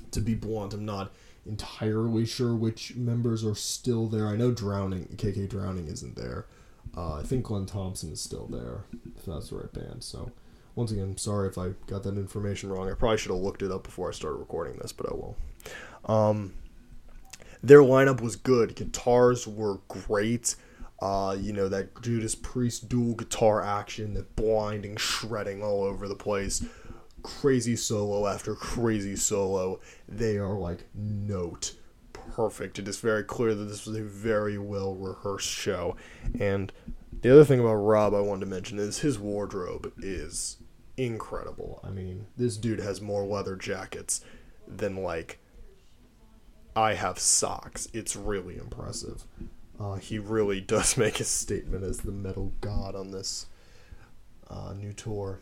to 0.09 0.19
be 0.19 0.33
blunt, 0.33 0.73
I'm 0.73 0.83
not 0.83 1.11
entirely 1.45 2.25
sure 2.25 2.55
which 2.55 2.95
members 2.95 3.45
are 3.45 3.53
still 3.53 4.07
there. 4.07 4.25
I 4.25 4.35
know 4.35 4.51
Drowning, 4.51 5.15
KK 5.15 5.47
Drowning 5.47 5.85
isn't 5.89 6.15
there. 6.15 6.47
Uh, 6.95 7.15
I 7.15 7.23
think 7.23 7.45
Glenn 7.45 7.65
Thompson 7.65 8.11
is 8.11 8.21
still 8.21 8.47
there, 8.47 8.83
if 9.17 9.25
that's 9.25 9.49
the 9.49 9.57
right 9.57 9.73
band. 9.73 10.03
So, 10.03 10.31
once 10.75 10.91
again, 10.91 11.17
sorry 11.17 11.49
if 11.49 11.57
I 11.57 11.69
got 11.87 12.03
that 12.03 12.17
information 12.17 12.69
wrong. 12.69 12.89
I 12.89 12.93
probably 12.93 13.17
should 13.17 13.31
have 13.31 13.41
looked 13.41 13.63
it 13.63 13.71
up 13.71 13.83
before 13.83 14.09
I 14.09 14.11
started 14.11 14.37
recording 14.37 14.77
this, 14.77 14.91
but 14.91 15.09
I 15.11 15.15
will. 15.15 15.37
Um, 16.05 16.53
their 17.63 17.81
lineup 17.81 18.21
was 18.21 18.35
good. 18.35 18.75
Guitars 18.75 19.47
were 19.47 19.79
great. 19.87 20.55
Uh, 21.01 21.35
you 21.37 21.51
know, 21.51 21.67
that 21.67 22.01
Judas 22.01 22.35
Priest 22.35 22.87
dual 22.87 23.15
guitar 23.15 23.61
action, 23.61 24.13
that 24.13 24.35
blinding 24.35 24.95
shredding 24.95 25.63
all 25.63 25.83
over 25.83 26.07
the 26.07 26.15
place. 26.15 26.63
Crazy 27.23 27.75
solo 27.75 28.27
after 28.27 28.53
crazy 28.53 29.15
solo. 29.15 29.79
They 30.07 30.37
are 30.37 30.53
like 30.53 30.85
note 30.93 31.73
perfect. 32.35 32.79
It 32.79 32.87
is 32.87 32.99
very 32.99 33.23
clear 33.23 33.53
that 33.53 33.65
this 33.65 33.85
was 33.85 33.97
a 33.97 34.03
very 34.03 34.57
well 34.57 34.95
rehearsed 34.95 35.49
show. 35.49 35.95
And 36.39 36.71
the 37.21 37.31
other 37.31 37.45
thing 37.45 37.59
about 37.59 37.75
Rob 37.75 38.13
I 38.13 38.19
wanted 38.19 38.41
to 38.41 38.51
mention 38.51 38.79
is 38.79 38.99
his 38.99 39.19
wardrobe 39.19 39.93
is 40.01 40.57
incredible. 40.97 41.79
I 41.83 41.89
mean, 41.89 42.27
this 42.37 42.57
dude 42.57 42.79
has 42.79 43.01
more 43.01 43.25
leather 43.25 43.55
jackets 43.55 44.21
than 44.67 44.97
like 44.97 45.39
I 46.75 46.93
have 46.93 47.19
socks. 47.19 47.87
It's 47.93 48.15
really 48.15 48.57
impressive. 48.57 49.25
Uh, 49.79 49.95
he 49.95 50.19
really 50.19 50.61
does 50.75 50.97
make 50.97 51.19
a 51.19 51.25
statement 51.25 51.83
as 51.83 51.99
the 51.99 52.11
metal 52.11 52.53
god 52.61 52.95
on 52.95 53.11
this 53.11 53.47
uh, 54.49 54.73
new 54.73 54.93
tour. 54.93 55.39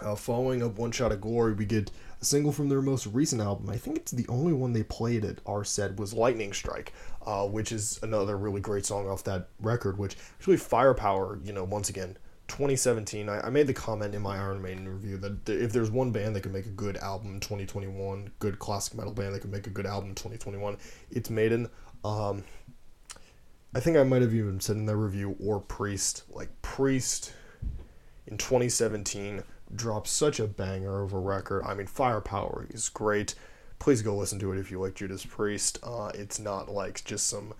Uh, 0.00 0.14
following 0.14 0.62
up 0.62 0.78
One 0.78 0.92
Shot 0.92 1.12
of 1.12 1.20
Glory, 1.20 1.54
we 1.54 1.64
get 1.64 1.90
a 2.20 2.24
single 2.24 2.52
from 2.52 2.68
their 2.68 2.82
most 2.82 3.06
recent 3.06 3.40
album. 3.40 3.70
I 3.70 3.76
think 3.76 3.96
it's 3.96 4.12
the 4.12 4.26
only 4.28 4.52
one 4.52 4.72
they 4.72 4.82
played 4.82 5.24
at 5.24 5.40
Arced 5.46 5.98
was 5.98 6.12
Lightning 6.12 6.52
Strike, 6.52 6.92
uh, 7.24 7.46
which 7.46 7.72
is 7.72 7.98
another 8.02 8.36
really 8.36 8.60
great 8.60 8.84
song 8.84 9.08
off 9.08 9.24
that 9.24 9.48
record, 9.60 9.98
which 9.98 10.16
actually 10.38 10.58
Firepower, 10.58 11.38
you 11.42 11.52
know, 11.52 11.64
once 11.64 11.88
again, 11.88 12.18
2017, 12.48 13.28
I, 13.28 13.40
I 13.40 13.50
made 13.50 13.66
the 13.66 13.74
comment 13.74 14.14
in 14.14 14.22
my 14.22 14.36
Iron 14.36 14.62
Maiden 14.62 14.88
review 14.88 15.16
that 15.18 15.48
if 15.48 15.72
there's 15.72 15.90
one 15.90 16.12
band 16.12 16.36
that 16.36 16.42
can 16.42 16.52
make 16.52 16.66
a 16.66 16.70
good 16.70 16.96
album 16.98 17.34
in 17.34 17.40
2021, 17.40 18.30
good 18.38 18.58
classic 18.58 18.94
metal 18.94 19.12
band 19.12 19.34
that 19.34 19.40
can 19.40 19.50
make 19.50 19.66
a 19.66 19.70
good 19.70 19.86
album 19.86 20.10
in 20.10 20.14
2021, 20.14 20.76
it's 21.10 21.30
Maiden. 21.30 21.68
Um, 22.04 22.44
I 23.74 23.80
think 23.80 23.96
I 23.96 24.04
might 24.04 24.22
have 24.22 24.34
even 24.34 24.60
said 24.60 24.76
in 24.76 24.86
that 24.86 24.96
review 24.96 25.36
or 25.42 25.60
Priest. 25.60 26.22
Like 26.30 26.50
Priest 26.62 27.32
in 28.26 28.38
2017 28.38 29.42
dropped 29.74 30.08
such 30.08 30.40
a 30.40 30.46
banger 30.46 31.02
of 31.02 31.12
a 31.12 31.18
record. 31.18 31.62
I 31.64 31.74
mean, 31.74 31.86
Firepower 31.86 32.66
is 32.70 32.88
great. 32.88 33.34
Please 33.78 34.02
go 34.02 34.16
listen 34.16 34.38
to 34.38 34.52
it 34.52 34.58
if 34.58 34.70
you 34.70 34.80
like 34.80 34.94
Judas 34.94 35.24
Priest. 35.24 35.78
Uh, 35.82 36.10
it's 36.14 36.38
not 36.38 36.70
like 36.70 37.04
just 37.04 37.28
some 37.28 37.54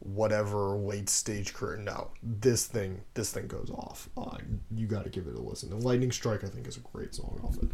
whatever 0.00 0.68
late 0.76 1.08
stage 1.08 1.52
curtain. 1.52 1.84
No, 1.84 2.10
this 2.22 2.66
thing, 2.66 3.02
this 3.14 3.32
thing 3.32 3.48
goes 3.48 3.70
off. 3.74 4.08
Uh, 4.16 4.38
you 4.70 4.86
got 4.86 5.04
to 5.04 5.10
give 5.10 5.26
it 5.26 5.34
a 5.34 5.40
listen. 5.40 5.72
And 5.72 5.82
Lightning 5.82 6.12
Strike, 6.12 6.44
I 6.44 6.48
think, 6.48 6.68
is 6.68 6.76
a 6.76 6.80
great 6.80 7.14
song 7.14 7.40
off 7.42 7.56
it. 7.62 7.68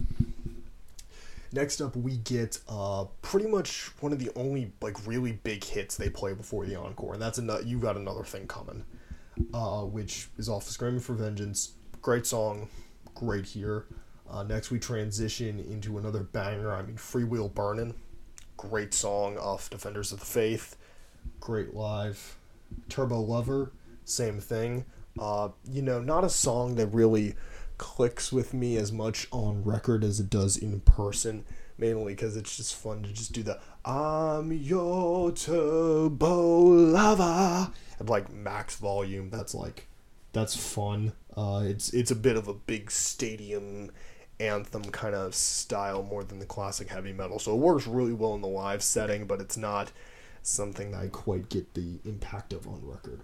Next 1.52 1.80
up, 1.80 1.94
we 1.94 2.16
get 2.16 2.58
uh, 2.68 3.04
pretty 3.22 3.46
much 3.46 3.90
one 4.00 4.12
of 4.12 4.18
the 4.18 4.32
only 4.34 4.72
like 4.80 5.06
really 5.06 5.32
big 5.32 5.62
hits 5.62 5.96
they 5.96 6.08
play 6.08 6.32
before 6.32 6.66
the 6.66 6.74
encore, 6.74 7.12
and 7.12 7.22
that's 7.22 7.38
another. 7.38 7.62
You 7.62 7.78
got 7.78 7.96
another 7.96 8.24
thing 8.24 8.48
coming, 8.48 8.84
uh, 9.52 9.82
which 9.82 10.28
is 10.36 10.48
off 10.48 10.64
"Screaming 10.64 10.98
for 10.98 11.14
Vengeance." 11.14 11.74
Great 12.02 12.26
song, 12.26 12.68
great 13.14 13.46
here. 13.46 13.86
Uh, 14.28 14.42
next, 14.42 14.70
we 14.70 14.78
transition 14.78 15.58
into 15.58 15.98
another 15.98 16.22
banger. 16.22 16.72
I 16.72 16.82
mean, 16.82 16.96
"Freewheel 16.96 17.52
Burnin'," 17.52 17.94
great 18.56 18.94
song 18.94 19.38
off 19.38 19.70
"Defenders 19.70 20.12
of 20.12 20.20
the 20.20 20.26
Faith." 20.26 20.76
Great 21.40 21.74
live. 21.74 22.38
"Turbo 22.88 23.20
Lover," 23.20 23.72
same 24.04 24.40
thing. 24.40 24.84
Uh, 25.18 25.50
you 25.70 25.82
know, 25.82 26.00
not 26.00 26.24
a 26.24 26.30
song 26.30 26.74
that 26.76 26.88
really 26.88 27.36
clicks 27.78 28.32
with 28.32 28.54
me 28.54 28.76
as 28.76 28.92
much 28.92 29.28
on 29.30 29.64
record 29.64 30.04
as 30.04 30.20
it 30.20 30.30
does 30.30 30.56
in 30.56 30.80
person 30.80 31.44
mainly 31.78 32.14
because 32.14 32.36
it's 32.36 32.56
just 32.56 32.74
fun 32.74 33.02
to 33.02 33.12
just 33.12 33.32
do 33.32 33.42
the 33.42 33.58
I'm 33.84 34.52
your 34.52 35.32
turbo 35.32 36.60
lover 36.60 37.72
at 38.00 38.06
like 38.06 38.32
max 38.32 38.76
volume. 38.76 39.30
That's 39.30 39.54
like 39.54 39.88
that's 40.34 40.54
fun. 40.56 41.12
Uh, 41.34 41.62
it's 41.64 41.94
it's 41.94 42.10
a 42.10 42.16
bit 42.16 42.36
of 42.36 42.48
a 42.48 42.54
big 42.54 42.90
stadium 42.90 43.90
anthem 44.40 44.84
kind 44.84 45.14
of 45.14 45.34
style 45.34 46.02
more 46.02 46.24
than 46.24 46.40
the 46.40 46.46
classic 46.46 46.88
heavy 46.88 47.12
metal. 47.12 47.38
So 47.38 47.54
it 47.54 47.58
works 47.58 47.86
really 47.86 48.12
well 48.12 48.34
in 48.34 48.42
the 48.42 48.48
live 48.48 48.82
setting, 48.82 49.26
but 49.26 49.40
it's 49.40 49.56
not 49.56 49.92
something 50.42 50.90
that 50.90 51.00
I 51.00 51.08
quite 51.08 51.48
get 51.48 51.72
the 51.74 52.00
impact 52.04 52.52
of 52.52 52.66
on 52.66 52.80
record. 52.84 53.20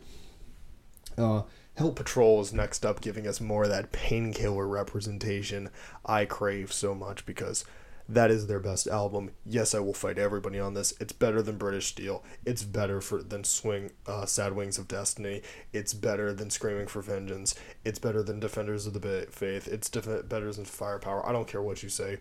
Uh, 1.19 1.43
Hell 1.75 1.93
Patrol 1.93 2.41
is 2.41 2.53
next 2.53 2.87
up, 2.87 3.01
giving 3.01 3.27
us 3.27 3.41
more 3.41 3.65
of 3.65 3.71
that 3.71 3.93
painkiller 3.93 4.67
representation 4.67 5.71
I 6.07 6.25
crave 6.25 6.73
so 6.73 6.95
much 6.95 7.27
because 7.27 7.65
that 8.11 8.31
is 8.31 8.47
their 8.47 8.59
best 8.59 8.89
album. 8.89 9.31
Yes, 9.47 9.75
I 9.75 9.79
will 9.79 9.95
fight 9.95 10.19
everybody 10.19 10.59
on 10.59 10.75
this. 10.75 10.93
It's 11.01 11.13
better 11.13 11.43
than 11.43 11.57
British 11.57 11.87
Steel. 11.87 12.25
It's 12.45 12.65
better 12.65 13.01
for 13.01 13.23
than 13.23 13.45
Swing, 13.45 13.93
uh, 14.07 14.27
Sad 14.27 14.55
Wings 14.55 14.79
of 14.79 14.89
Destiny. 14.89 15.43
It's 15.73 15.95
better 15.95 16.33
than 16.33 16.51
Screaming 16.51 16.89
for 16.89 17.03
Vengeance. 17.03 17.55
It's 17.85 18.01
better 18.01 18.23
than 18.23 18.41
Defenders 18.41 18.87
of 18.87 18.95
the 18.95 19.27
Faith. 19.31 19.69
It's 19.69 19.89
def- 19.89 20.29
better 20.29 20.53
than 20.53 20.65
Firepower. 20.65 21.27
I 21.27 21.33
don't 21.33 21.47
care 21.47 21.63
what 21.63 21.83
you 21.83 21.89
say. 21.89 22.19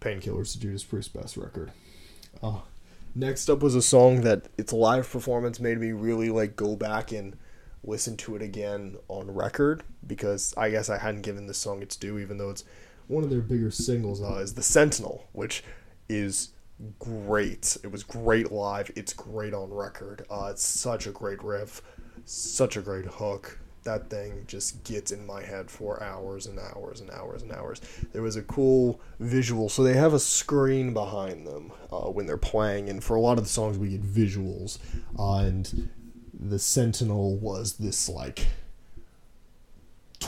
Painkillers, 0.00 0.52
to 0.52 0.60
Judas 0.60 0.84
Priest 0.84 1.14
best 1.14 1.36
record. 1.36 1.72
Uh, 2.42 2.60
next 3.14 3.48
up 3.48 3.62
was 3.62 3.74
a 3.74 3.82
song 3.82 4.22
that 4.22 4.48
its 4.58 4.72
live 4.72 5.10
performance 5.10 5.60
made 5.60 5.78
me 5.78 5.92
really 5.92 6.28
like 6.28 6.56
go 6.56 6.76
back 6.76 7.12
and 7.12 7.36
listen 7.84 8.16
to 8.16 8.36
it 8.36 8.42
again 8.42 8.96
on 9.08 9.32
record 9.32 9.82
because 10.06 10.52
I 10.56 10.70
guess 10.70 10.90
I 10.90 10.98
hadn't 10.98 11.22
given 11.22 11.46
this 11.46 11.58
song 11.58 11.82
its 11.82 11.96
due, 11.96 12.18
even 12.18 12.38
though 12.38 12.50
it's 12.50 12.64
one 13.12 13.22
of 13.22 13.30
their 13.30 13.42
bigger 13.42 13.70
singles 13.70 14.22
uh, 14.22 14.36
is 14.36 14.54
The 14.54 14.62
Sentinel, 14.62 15.28
which 15.32 15.62
is 16.08 16.54
great. 16.98 17.76
It 17.84 17.92
was 17.92 18.02
great 18.02 18.50
live. 18.50 18.90
It's 18.96 19.12
great 19.12 19.52
on 19.52 19.72
record. 19.72 20.24
Uh, 20.30 20.48
it's 20.50 20.64
such 20.64 21.06
a 21.06 21.10
great 21.10 21.42
riff, 21.44 21.82
such 22.24 22.76
a 22.76 22.80
great 22.80 23.04
hook. 23.04 23.58
That 23.84 24.08
thing 24.08 24.44
just 24.46 24.82
gets 24.84 25.10
in 25.10 25.26
my 25.26 25.42
head 25.42 25.70
for 25.70 26.02
hours 26.02 26.46
and 26.46 26.58
hours 26.58 27.00
and 27.00 27.10
hours 27.10 27.42
and 27.42 27.52
hours. 27.52 27.80
There 28.12 28.22
was 28.22 28.36
a 28.36 28.42
cool 28.42 29.00
visual. 29.20 29.68
So 29.68 29.82
they 29.82 29.94
have 29.94 30.14
a 30.14 30.20
screen 30.20 30.94
behind 30.94 31.46
them 31.46 31.72
uh, 31.92 32.06
when 32.06 32.26
they're 32.26 32.36
playing, 32.38 32.88
and 32.88 33.04
for 33.04 33.16
a 33.16 33.20
lot 33.20 33.38
of 33.38 33.44
the 33.44 33.50
songs, 33.50 33.76
we 33.76 33.88
get 33.90 34.02
visuals. 34.02 34.78
Uh, 35.18 35.38
and 35.38 35.90
the 36.32 36.58
Sentinel 36.58 37.36
was 37.36 37.74
this 37.74 38.08
like 38.08 38.46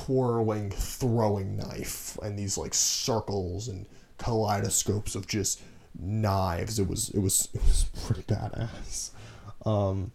twirling 0.04 0.70
throwing 0.70 1.56
knife 1.56 2.18
and 2.22 2.38
these 2.38 2.58
like 2.58 2.74
circles 2.74 3.68
and 3.68 3.86
kaleidoscopes 4.18 5.14
of 5.14 5.26
just 5.26 5.62
knives. 5.98 6.78
It 6.78 6.88
was 6.88 7.10
it 7.10 7.20
was 7.20 7.48
it 7.54 7.62
was 7.62 7.86
pretty 8.04 8.22
badass. 8.22 9.10
Um, 9.64 10.12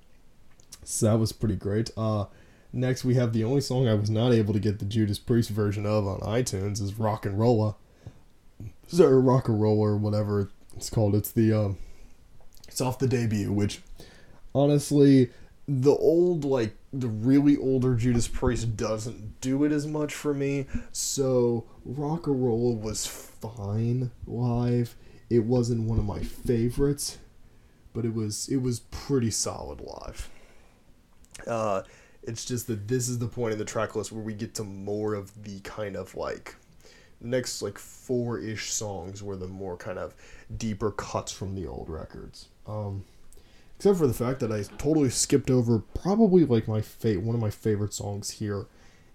so 0.84 1.08
that 1.08 1.18
was 1.18 1.32
pretty 1.32 1.56
great. 1.56 1.92
Uh, 1.98 2.26
next 2.72 3.04
we 3.04 3.16
have 3.16 3.34
the 3.34 3.44
only 3.44 3.62
song 3.62 3.88
I 3.88 3.96
was 3.96 4.10
not 4.10 4.32
able 4.32 4.54
to 4.54 4.60
get 4.60 4.80
the 4.80 4.86
Judas 4.86 5.20
Priest 5.20 5.50
version 5.50 5.86
of 5.86 6.08
on 6.08 6.20
iTunes 6.20 6.82
is 6.82 7.00
Rock 7.00 7.26
and 7.26 7.40
Rolla. 7.40 7.76
Or 9.00 9.22
Rock 9.22 9.48
and 9.48 9.62
Roller 9.62 9.96
whatever 9.96 10.50
it's 10.76 10.90
called. 10.90 11.16
It's 11.16 11.32
the 11.32 11.54
um, 11.54 11.78
It's 12.68 12.82
off 12.82 13.00
the 13.00 13.08
debut, 13.08 13.52
which 13.52 13.82
honestly, 14.54 15.30
the 15.68 15.92
old 15.92 16.46
like 16.46 16.76
the 16.92 17.08
really 17.08 17.56
older 17.58 17.96
Judas 17.96 18.28
Priest 18.28 18.76
doesn't 18.76 19.42
do 19.42 19.64
it 19.64 19.72
as 19.72 19.86
much 19.86 20.14
for 20.14 20.34
me. 20.34 20.66
So 20.92 21.66
Rock-a-Rolla 21.86 22.76
was 22.76 23.06
fine 23.06 24.12
live. 24.26 24.96
It 25.30 25.44
wasn't 25.46 25.88
one 25.88 26.00
of 26.00 26.06
my 26.06 26.22
favorites, 26.22 27.20
but 27.94 28.06
it 28.06 28.14
was 28.14 28.50
it 28.50 28.58
was 28.58 28.80
pretty 28.80 29.30
solid 29.30 29.82
live. 29.82 30.30
Uh, 31.46 31.84
it's 32.24 32.46
just 32.46 32.68
that 32.68 32.88
this 32.88 33.08
is 33.08 33.20
the 33.20 33.28
point 33.28 33.54
in 33.54 33.60
the 33.60 33.66
track 33.66 33.96
list 33.96 34.12
where 34.12 34.24
we 34.24 34.34
get 34.34 34.56
to 34.56 34.64
more 34.64 35.14
of 35.14 35.44
the 35.44 35.60
kind 35.62 35.96
of 35.96 36.16
like 36.16 36.56
next 37.22 37.62
like 37.62 37.78
four 37.78 38.40
ish 38.40 38.72
songs 38.72 39.22
were 39.22 39.36
the 39.36 39.48
more 39.48 39.78
kind 39.78 40.00
of 40.00 40.16
deeper 40.58 40.92
cuts 40.92 41.32
from 41.32 41.56
the 41.56 41.68
old 41.68 41.90
records. 41.90 42.48
Um, 42.66 43.06
except 43.80 43.98
for 43.98 44.08
the 44.08 44.14
fact 44.14 44.42
that 44.42 44.52
I 44.52 44.64
totally 44.78 45.10
skipped 45.10 45.50
over 45.50 45.80
probably 45.80 46.44
like 46.44 46.68
my 46.68 46.82
fate 46.82 47.22
one 47.22 47.34
of 47.34 47.40
my 47.40 47.50
favorite 47.50 47.94
songs 47.94 48.30
here, 48.30 48.66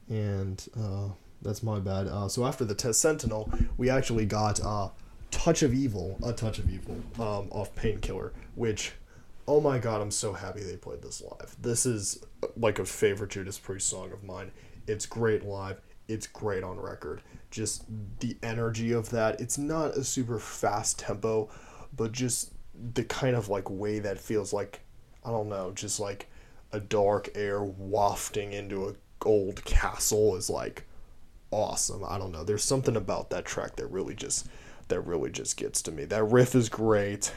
and 0.09 0.66
uh, 0.75 1.09
that's 1.42 1.62
my 1.62 1.80
bad. 1.80 2.06
Uh, 2.06 2.28
so 2.28 2.47
after 2.47 2.64
the 2.64 2.75
Test 2.75 2.99
Sentinel, 2.99 3.52
we 3.76 3.90
actually 3.90 4.25
got 4.25 4.64
uh, 4.64 4.88
Touch 5.30 5.62
of 5.62 5.75
Evil, 5.75 6.16
a 6.25 6.33
Touch 6.33 6.59
of 6.59 6.71
Evil, 6.71 6.97
um, 7.16 7.49
off 7.50 7.75
Painkiller, 7.75 8.33
which, 8.54 8.92
oh 9.47 9.61
my 9.61 9.78
god, 9.78 10.00
I'm 10.00 10.11
so 10.11 10.33
happy 10.33 10.62
they 10.62 10.76
played 10.76 11.02
this 11.02 11.21
live. 11.21 11.54
This 11.61 11.85
is 11.85 12.25
like 12.56 12.78
a 12.78 12.87
favorite 12.87 13.33
Judas 13.33 13.59
Priest 13.59 13.87
song 13.87 14.12
of 14.12 14.25
mine. 14.25 14.50
It's 14.87 15.04
great 15.04 15.44
live. 15.44 15.83
It's 16.09 16.26
great 16.26 16.64
on 16.64 16.80
record. 16.80 17.21
Just 17.50 17.85
the 18.21 18.35
energy 18.42 18.92
of 18.92 19.11
that. 19.11 19.42
It's 19.42 19.59
not 19.59 19.90
a 19.90 20.04
super 20.04 20.38
fast 20.38 20.99
tempo, 20.99 21.50
but 21.94 22.12
just 22.12 22.54
the 22.95 23.04
kind 23.04 23.37
of 23.37 23.49
like 23.49 23.71
way 23.71 23.99
that 24.00 24.19
feels 24.19 24.52
like 24.52 24.81
I 25.25 25.31
don't 25.31 25.49
know, 25.49 25.73
just 25.73 26.00
like 26.00 26.28
a 26.73 26.81
dark 26.81 27.31
air 27.35 27.62
wafting 27.62 28.52
into 28.52 28.88
a 28.88 28.95
old 29.25 29.64
castle 29.64 30.37
is 30.37 30.50
like 30.50 30.85
awesome. 31.50 32.04
I 32.07 32.19
don't 32.19 32.33
know. 32.33 32.45
There's 32.45 32.64
something 32.64 32.97
about 32.97 33.31
that 33.31 33.45
track 33.45 33.76
that 33.76 33.87
really 33.87 34.14
just 34.14 34.47
that 34.88 35.00
really 35.00 35.31
just 35.31 35.57
gets 35.57 35.81
to 35.83 35.93
me. 35.93 36.04
That 36.04 36.25
riff 36.25 36.54
is 36.54 36.69
great. 36.69 37.33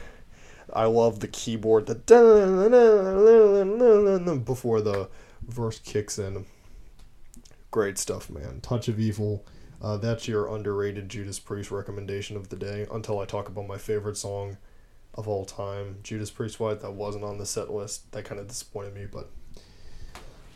I 0.72 0.84
love 0.84 1.20
the 1.20 1.28
keyboard 1.28 1.86
the 1.86 1.94
before 4.44 4.82
the 4.82 5.08
verse 5.42 5.78
kicks 5.78 6.18
in. 6.18 6.44
Great 7.70 7.96
stuff, 7.98 8.28
man. 8.28 8.60
Touch 8.60 8.88
of 8.88 9.00
Evil. 9.00 9.46
Uh, 9.80 9.96
that's 9.96 10.26
your 10.26 10.52
underrated 10.54 11.08
Judas 11.08 11.38
Priest 11.38 11.70
recommendation 11.70 12.36
of 12.36 12.48
the 12.48 12.56
day. 12.56 12.86
Until 12.90 13.20
I 13.20 13.24
talk 13.24 13.48
about 13.48 13.66
my 13.66 13.78
favorite 13.78 14.16
song 14.16 14.58
of 15.18 15.26
all 15.26 15.44
time, 15.44 15.98
Judas 16.02 16.30
Priest 16.30 16.60
White. 16.60 16.80
That 16.80 16.92
wasn't 16.92 17.24
on 17.24 17.38
the 17.38 17.44
set 17.44 17.70
list. 17.70 18.12
That 18.12 18.24
kind 18.24 18.40
of 18.40 18.46
disappointed 18.46 18.94
me, 18.94 19.06
but 19.10 19.28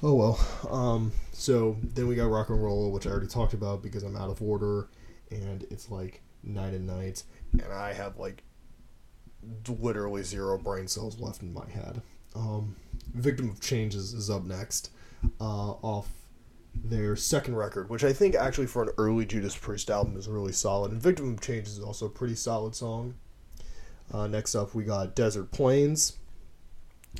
oh 0.02 0.14
well. 0.14 0.47
Um, 0.71 1.12
so 1.33 1.76
then 1.83 2.07
we 2.07 2.14
got 2.14 2.31
Rock 2.31 2.49
and 2.49 2.62
Roll, 2.62 2.92
which 2.92 3.07
I 3.07 3.11
already 3.11 3.26
talked 3.26 3.52
about 3.52 3.83
because 3.83 4.04
I'm 4.04 4.16
out 4.16 4.31
of 4.31 4.40
order, 4.40 4.88
and 5.31 5.66
it's 5.71 5.90
like 5.90 6.23
night 6.45 6.75
and 6.75 6.87
night, 6.87 7.25
and 7.52 7.73
I 7.73 7.92
have 7.92 8.19
like 8.19 8.45
literally 9.81 10.23
zero 10.23 10.57
brain 10.57 10.87
cells 10.87 11.19
left 11.19 11.42
in 11.42 11.52
my 11.52 11.69
head. 11.69 12.00
Um, 12.37 12.76
Victim 13.12 13.50
of 13.50 13.61
Changes 13.61 14.14
is 14.14 14.31
up 14.31 14.45
next, 14.45 14.90
uh, 15.40 15.73
off 15.83 16.09
their 16.75 17.16
second 17.16 17.57
record, 17.57 17.90
which 17.90 18.04
I 18.04 18.12
think 18.12 18.37
actually 18.37 18.69
for 18.69 18.85
an 18.85 18.90
early 18.97 19.26
Judas 19.26 19.57
Priest 19.57 19.90
album 19.90 20.16
is 20.16 20.28
really 20.28 20.52
solid. 20.52 20.92
And 20.92 21.02
Victim 21.02 21.35
of 21.35 21.40
Changes 21.40 21.78
is 21.78 21.85
also 21.85 22.07
a 22.07 22.11
pretty 22.11 22.37
solid 22.37 22.76
song. 22.76 23.14
Uh, 24.12 24.26
next 24.26 24.54
up, 24.54 24.75
we 24.75 24.85
got 24.85 25.14
Desert 25.14 25.50
Plains. 25.50 26.18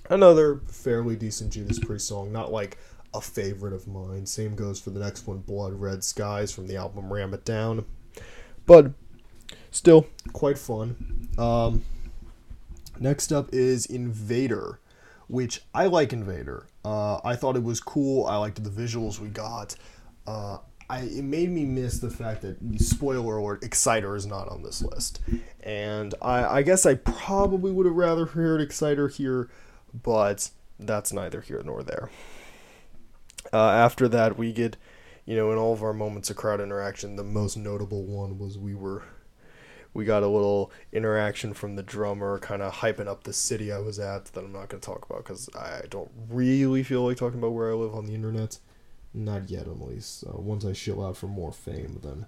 Another 0.09 0.61
fairly 0.67 1.17
decent 1.17 1.53
Judas 1.53 1.79
Priest 1.79 2.09
song, 2.09 2.33
not 2.33 2.51
like 2.51 2.79
a 3.15 3.21
favorite 3.21 3.73
of 3.73 3.87
mine. 3.87 4.27
Same 4.27 4.55
goes 4.55 4.81
for 4.81 4.91
the 4.91 5.01
next 5.01 5.27
one, 5.27 5.39
Blood 5.39 5.75
Red 5.75 6.03
Skies 6.03 6.51
from 6.53 6.67
the 6.67 6.77
album 6.77 7.13
Ram 7.13 7.35
It 7.35 7.45
Down. 7.45 7.85
But 8.67 8.93
still 9.71 10.07
quite 10.33 10.59
fun. 10.59 11.29
Um, 11.39 11.85
next 12.99 13.33
up 13.33 13.51
is 13.53 13.87
Invader, 13.87 14.79
which 15.29 15.63
I 15.75 15.87
like 15.87 16.13
Invader. 16.13 16.67
Uh, 16.85 17.21
I 17.25 17.37
thought 17.37 17.57
it 17.57 17.63
was 17.63 17.81
cool. 17.81 18.27
I 18.27 18.37
liked 18.37 18.63
the 18.63 18.71
visuals 18.71 19.19
we 19.19 19.29
got. 19.29 19.77
Uh, 20.27 20.59
I, 20.93 20.99
it 20.99 21.25
made 21.25 21.49
me 21.49 21.65
miss 21.65 22.01
the 22.01 22.11
fact 22.11 22.43
that 22.43 22.59
spoiler 22.79 23.39
alert 23.39 23.65
exciter 23.65 24.15
is 24.15 24.27
not 24.27 24.49
on 24.49 24.63
this 24.63 24.83
list. 24.83 25.21
And 25.63 26.15
i, 26.21 26.59
I 26.59 26.63
guess 26.63 26.85
i 26.85 26.95
probably 26.95 27.73
would 27.73 27.87
have 27.87 27.95
rather 27.95 28.27
heard 28.27 28.61
exciter 28.61 29.09
here 29.09 29.49
but 30.03 30.51
that's 30.79 31.13
neither 31.13 31.41
here 31.41 31.63
nor 31.65 31.83
there. 31.83 32.11
Uh, 33.53 33.71
after 33.71 34.07
that 34.09 34.37
we 34.37 34.53
get 34.53 34.77
you 35.25 35.35
know 35.35 35.51
in 35.51 35.57
all 35.57 35.73
of 35.73 35.83
our 35.83 35.95
moments 35.95 36.29
of 36.29 36.37
crowd 36.37 36.61
interaction 36.61 37.17
the 37.17 37.25
most 37.25 37.57
notable 37.57 38.05
one 38.05 38.39
was 38.39 38.59
we 38.59 38.75
were 38.75 39.03
we 39.95 40.05
got 40.05 40.23
a 40.23 40.29
little 40.29 40.71
interaction 40.93 41.55
from 41.55 41.77
the 41.77 41.83
drummer 41.83 42.39
kind 42.39 42.61
of 42.61 42.73
hyping 42.75 43.07
up 43.07 43.25
the 43.25 43.33
city 43.33 43.73
i 43.73 43.79
was 43.79 43.99
at 43.99 44.27
that 44.27 44.45
i'm 44.45 44.53
not 44.53 44.69
going 44.69 44.81
to 44.81 44.87
talk 44.87 45.07
about 45.07 45.19
because 45.19 45.49
i 45.55 45.83
don't 45.91 46.11
really 46.29 46.83
feel 46.83 47.07
like 47.07 47.17
talking 47.17 47.39
about 47.39 47.53
where 47.53 47.71
i 47.71 47.75
live 47.75 47.95
on 47.95 48.07
the 48.07 48.15
internet 48.15 48.59
not 49.15 49.51
yet, 49.51 49.67
at 49.67 49.81
least. 49.81 50.25
Uh, 50.25 50.39
once 50.39 50.65
I 50.65 50.73
shill 50.73 51.05
out 51.05 51.17
for 51.17 51.27
more 51.27 51.53
fame, 51.53 52.01
then 52.03 52.27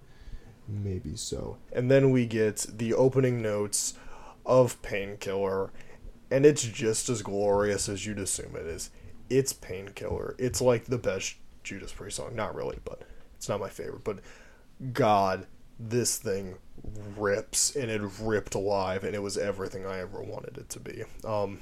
maybe 0.68 1.16
so. 1.16 1.58
And 1.72 1.90
then 1.90 2.10
we 2.10 2.26
get 2.26 2.66
the 2.68 2.94
opening 2.94 3.42
notes 3.42 3.94
of 4.44 4.80
Painkiller, 4.82 5.72
and 6.30 6.44
it's 6.44 6.64
just 6.64 7.08
as 7.08 7.22
glorious 7.22 7.88
as 7.88 8.06
you'd 8.06 8.18
assume 8.18 8.56
it 8.56 8.66
is. 8.66 8.90
It's 9.30 9.52
Painkiller. 9.52 10.34
It's 10.38 10.60
like 10.60 10.84
the 10.86 10.98
best 10.98 11.36
Judas 11.62 11.92
Priest 11.92 12.16
song. 12.16 12.34
Not 12.34 12.54
really, 12.54 12.78
but 12.84 13.02
it's 13.36 13.48
not 13.48 13.60
my 13.60 13.70
favorite. 13.70 14.04
But 14.04 14.20
God, 14.92 15.46
this 15.78 16.18
thing 16.18 16.56
rips, 17.16 17.74
and 17.74 17.90
it 17.90 18.02
ripped 18.20 18.54
alive, 18.54 19.04
and 19.04 19.14
it 19.14 19.22
was 19.22 19.38
everything 19.38 19.86
I 19.86 20.00
ever 20.00 20.22
wanted 20.22 20.58
it 20.58 20.68
to 20.70 20.80
be. 20.80 21.04
Um, 21.24 21.60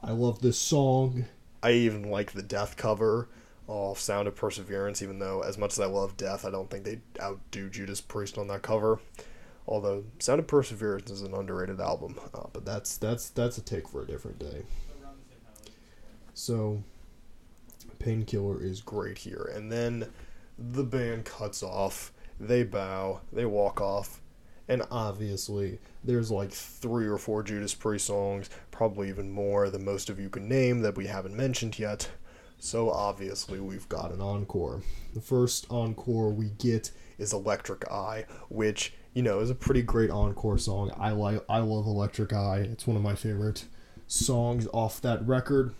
I 0.00 0.12
love 0.12 0.40
this 0.40 0.58
song. 0.58 1.26
I 1.62 1.72
even 1.72 2.10
like 2.10 2.32
the 2.32 2.42
death 2.42 2.76
cover 2.76 3.28
off 3.66 3.98
Sound 3.98 4.28
of 4.28 4.36
Perseverance, 4.36 5.02
even 5.02 5.18
though, 5.18 5.40
as 5.40 5.56
much 5.56 5.72
as 5.72 5.80
I 5.80 5.86
love 5.86 6.16
Death, 6.16 6.44
I 6.44 6.50
don't 6.50 6.70
think 6.70 6.84
they 6.84 7.00
outdo 7.20 7.70
Judas 7.70 8.00
Priest 8.00 8.36
on 8.38 8.48
that 8.48 8.62
cover. 8.62 9.00
Although 9.66 10.04
Sound 10.18 10.40
of 10.40 10.46
Perseverance 10.46 11.10
is 11.10 11.22
an 11.22 11.34
underrated 11.34 11.80
album, 11.80 12.18
uh, 12.34 12.44
but 12.52 12.66
that's 12.66 12.98
that's 12.98 13.30
that's 13.30 13.56
a 13.56 13.62
take 13.62 13.88
for 13.88 14.02
a 14.02 14.06
different 14.06 14.38
day. 14.38 14.64
So, 16.34 16.82
Painkiller 17.98 18.62
is 18.62 18.80
great 18.80 19.18
here, 19.18 19.50
and 19.54 19.72
then 19.72 20.10
the 20.58 20.84
band 20.84 21.24
cuts 21.24 21.62
off. 21.62 22.12
They 22.38 22.64
bow. 22.64 23.20
They 23.32 23.46
walk 23.46 23.80
off, 23.80 24.20
and 24.68 24.82
obviously 24.90 25.78
there's 26.02 26.30
like 26.30 26.50
three 26.50 27.06
or 27.06 27.16
four 27.16 27.42
Judas 27.42 27.72
Priest 27.72 28.06
songs, 28.06 28.50
probably 28.70 29.08
even 29.08 29.30
more 29.30 29.70
than 29.70 29.84
most 29.84 30.10
of 30.10 30.20
you 30.20 30.28
can 30.28 30.48
name 30.48 30.80
that 30.80 30.96
we 30.96 31.06
haven't 31.06 31.34
mentioned 31.34 31.78
yet. 31.78 32.10
So 32.58 32.90
obviously 32.90 33.60
we've 33.60 33.88
got 33.88 34.12
an 34.12 34.20
encore. 34.20 34.82
The 35.12 35.20
first 35.20 35.66
encore 35.70 36.30
we 36.30 36.50
get 36.58 36.90
is 37.18 37.32
Electric 37.32 37.90
Eye, 37.90 38.24
which, 38.48 38.94
you 39.12 39.22
know, 39.22 39.40
is 39.40 39.50
a 39.50 39.54
pretty 39.54 39.82
great 39.82 40.10
encore 40.10 40.58
song. 40.58 40.90
I 40.98 41.10
like 41.10 41.44
I 41.48 41.58
love 41.58 41.86
Electric 41.86 42.32
Eye. 42.32 42.68
It's 42.70 42.86
one 42.86 42.96
of 42.96 43.02
my 43.02 43.14
favorite 43.14 43.66
songs 44.06 44.66
off 44.72 45.00
that 45.02 45.26
record. 45.26 45.74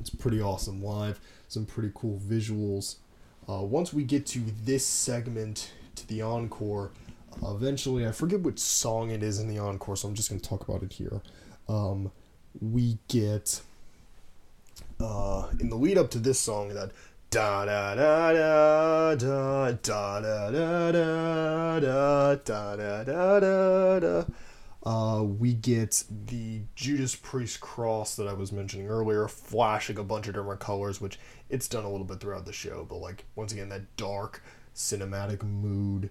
It's 0.00 0.10
pretty 0.10 0.40
awesome 0.40 0.82
live, 0.82 1.20
some 1.48 1.66
pretty 1.66 1.90
cool 1.94 2.18
visuals. 2.18 2.96
Uh, 3.48 3.62
once 3.62 3.92
we 3.92 4.04
get 4.04 4.26
to 4.26 4.40
this 4.64 4.86
segment, 4.86 5.72
to 5.96 6.06
the 6.06 6.22
encore, 6.22 6.92
eventually, 7.42 8.06
I 8.06 8.12
forget 8.12 8.40
which 8.40 8.58
song 8.58 9.10
it 9.10 9.22
is 9.22 9.38
in 9.38 9.48
the 9.48 9.58
encore, 9.58 9.96
so 9.96 10.08
I'm 10.08 10.14
just 10.14 10.28
going 10.28 10.40
to 10.40 10.48
talk 10.48 10.66
about 10.68 10.82
it 10.82 10.92
here. 10.92 11.22
Um, 11.68 12.12
we 12.60 12.98
get 13.08 13.62
uh, 15.00 15.48
in 15.60 15.68
the 15.68 15.76
lead 15.76 15.98
up 15.98 16.10
to 16.10 16.18
this 16.18 16.38
song 16.38 16.68
that 16.70 16.92
da 17.30 17.64
da 17.64 17.94
da 17.94 18.32
da 18.32 19.14
da 19.14 19.72
da 19.72 20.20
da 20.20 20.50
da 20.50 20.90
da 20.90 21.80
da 21.80 22.34
da 22.34 22.76
da 22.76 23.04
da 23.04 23.40
da 23.40 23.98
da 24.00 24.24
uh, 24.84 25.22
we 25.22 25.52
get 25.52 26.04
the 26.26 26.62
Judas 26.74 27.14
Priest 27.14 27.60
cross 27.60 28.16
that 28.16 28.28
I 28.28 28.32
was 28.32 28.52
mentioning 28.52 28.88
earlier, 28.88 29.28
flashing 29.28 29.98
a 29.98 30.04
bunch 30.04 30.28
of 30.28 30.34
different 30.34 30.60
colors, 30.60 31.00
which 31.00 31.18
it's 31.50 31.68
done 31.68 31.84
a 31.84 31.90
little 31.90 32.06
bit 32.06 32.20
throughout 32.20 32.46
the 32.46 32.52
show, 32.52 32.86
but 32.88 32.96
like 32.96 33.24
once 33.34 33.52
again, 33.52 33.68
that 33.68 33.96
dark 33.96 34.42
cinematic 34.74 35.42
mood 35.42 36.10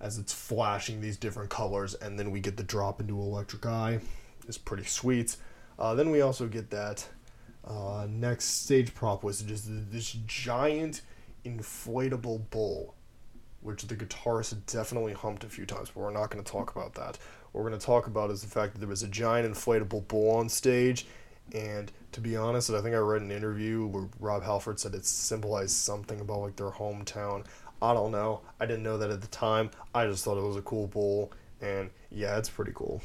as 0.00 0.18
it's 0.18 0.32
flashing 0.32 1.00
these 1.00 1.16
different 1.16 1.50
colors, 1.50 1.94
and 1.94 2.18
then 2.18 2.30
we 2.30 2.40
get 2.40 2.56
the 2.56 2.62
drop 2.62 3.00
into 3.00 3.20
Electric 3.20 3.64
Eye 3.66 4.00
is 4.46 4.58
pretty 4.58 4.84
sweet. 4.84 5.36
Uh, 5.78 5.94
then 5.94 6.10
we 6.10 6.20
also 6.20 6.48
get 6.48 6.70
that 6.70 7.08
uh, 7.68 8.06
next 8.08 8.64
stage 8.64 8.94
prop 8.94 9.22
was 9.22 9.42
just 9.42 9.66
this 9.92 10.12
giant 10.26 11.02
inflatable 11.44 12.42
bull 12.50 12.94
which 13.60 13.86
the 13.86 13.96
guitarist 13.96 14.54
definitely 14.66 15.12
humped 15.12 15.44
a 15.44 15.48
few 15.48 15.66
times, 15.66 15.90
but 15.90 16.00
we're 16.00 16.10
not 16.10 16.30
going 16.30 16.42
to 16.42 16.50
talk 16.50 16.74
about 16.74 16.94
that. 16.94 17.18
What 17.52 17.62
we're 17.62 17.70
going 17.70 17.80
to 17.80 17.86
talk 17.86 18.06
about 18.06 18.30
is 18.30 18.42
the 18.42 18.48
fact 18.48 18.74
that 18.74 18.78
there 18.78 18.88
was 18.88 19.02
a 19.02 19.08
giant 19.08 19.52
inflatable 19.52 20.06
bull 20.08 20.36
on 20.36 20.48
stage, 20.48 21.06
and 21.52 21.90
to 22.12 22.20
be 22.20 22.36
honest, 22.36 22.70
I 22.70 22.80
think 22.80 22.94
I 22.94 22.98
read 22.98 23.22
an 23.22 23.30
interview 23.30 23.86
where 23.86 24.08
Rob 24.20 24.42
Halford 24.42 24.78
said 24.78 24.94
it 24.94 25.04
symbolized 25.04 25.72
something 25.72 26.20
about 26.20 26.40
like 26.40 26.56
their 26.56 26.70
hometown. 26.70 27.44
I 27.80 27.94
don't 27.94 28.12
know. 28.12 28.40
I 28.60 28.66
didn't 28.66 28.82
know 28.82 28.98
that 28.98 29.10
at 29.10 29.20
the 29.20 29.28
time. 29.28 29.70
I 29.94 30.06
just 30.06 30.24
thought 30.24 30.38
it 30.38 30.46
was 30.46 30.56
a 30.56 30.62
cool 30.62 30.86
bull, 30.86 31.32
and 31.60 31.90
yeah, 32.10 32.38
it's 32.38 32.48
pretty 32.48 32.72
cool. 32.74 33.02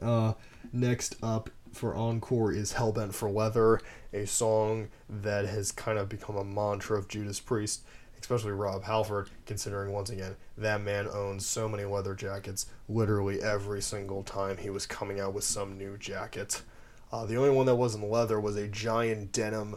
Uh, 0.00 0.34
next 0.72 1.16
up 1.22 1.50
for 1.72 1.94
encore 1.94 2.52
is 2.52 2.74
Hellbent 2.74 3.14
for 3.14 3.30
Leather, 3.30 3.80
a 4.12 4.26
song 4.26 4.88
that 5.08 5.46
has 5.46 5.72
kind 5.72 5.98
of 5.98 6.08
become 6.08 6.36
a 6.36 6.44
mantra 6.44 6.98
of 6.98 7.08
Judas 7.08 7.40
Priest, 7.40 7.82
especially 8.20 8.52
Rob 8.52 8.84
Halford, 8.84 9.30
considering 9.46 9.92
once 9.92 10.10
again 10.10 10.36
that 10.56 10.80
man 10.80 11.08
owns 11.12 11.46
so 11.46 11.68
many 11.68 11.84
leather 11.84 12.14
jackets 12.14 12.66
literally 12.88 13.42
every 13.42 13.82
single 13.82 14.22
time 14.22 14.56
he 14.56 14.70
was 14.70 14.86
coming 14.86 15.20
out 15.20 15.34
with 15.34 15.44
some 15.44 15.78
new 15.78 15.96
jacket. 15.96 16.62
Uh, 17.12 17.24
the 17.24 17.36
only 17.36 17.50
one 17.50 17.66
that 17.66 17.76
wasn't 17.76 18.10
leather 18.10 18.40
was 18.40 18.56
a 18.56 18.68
giant 18.68 19.32
denim 19.32 19.76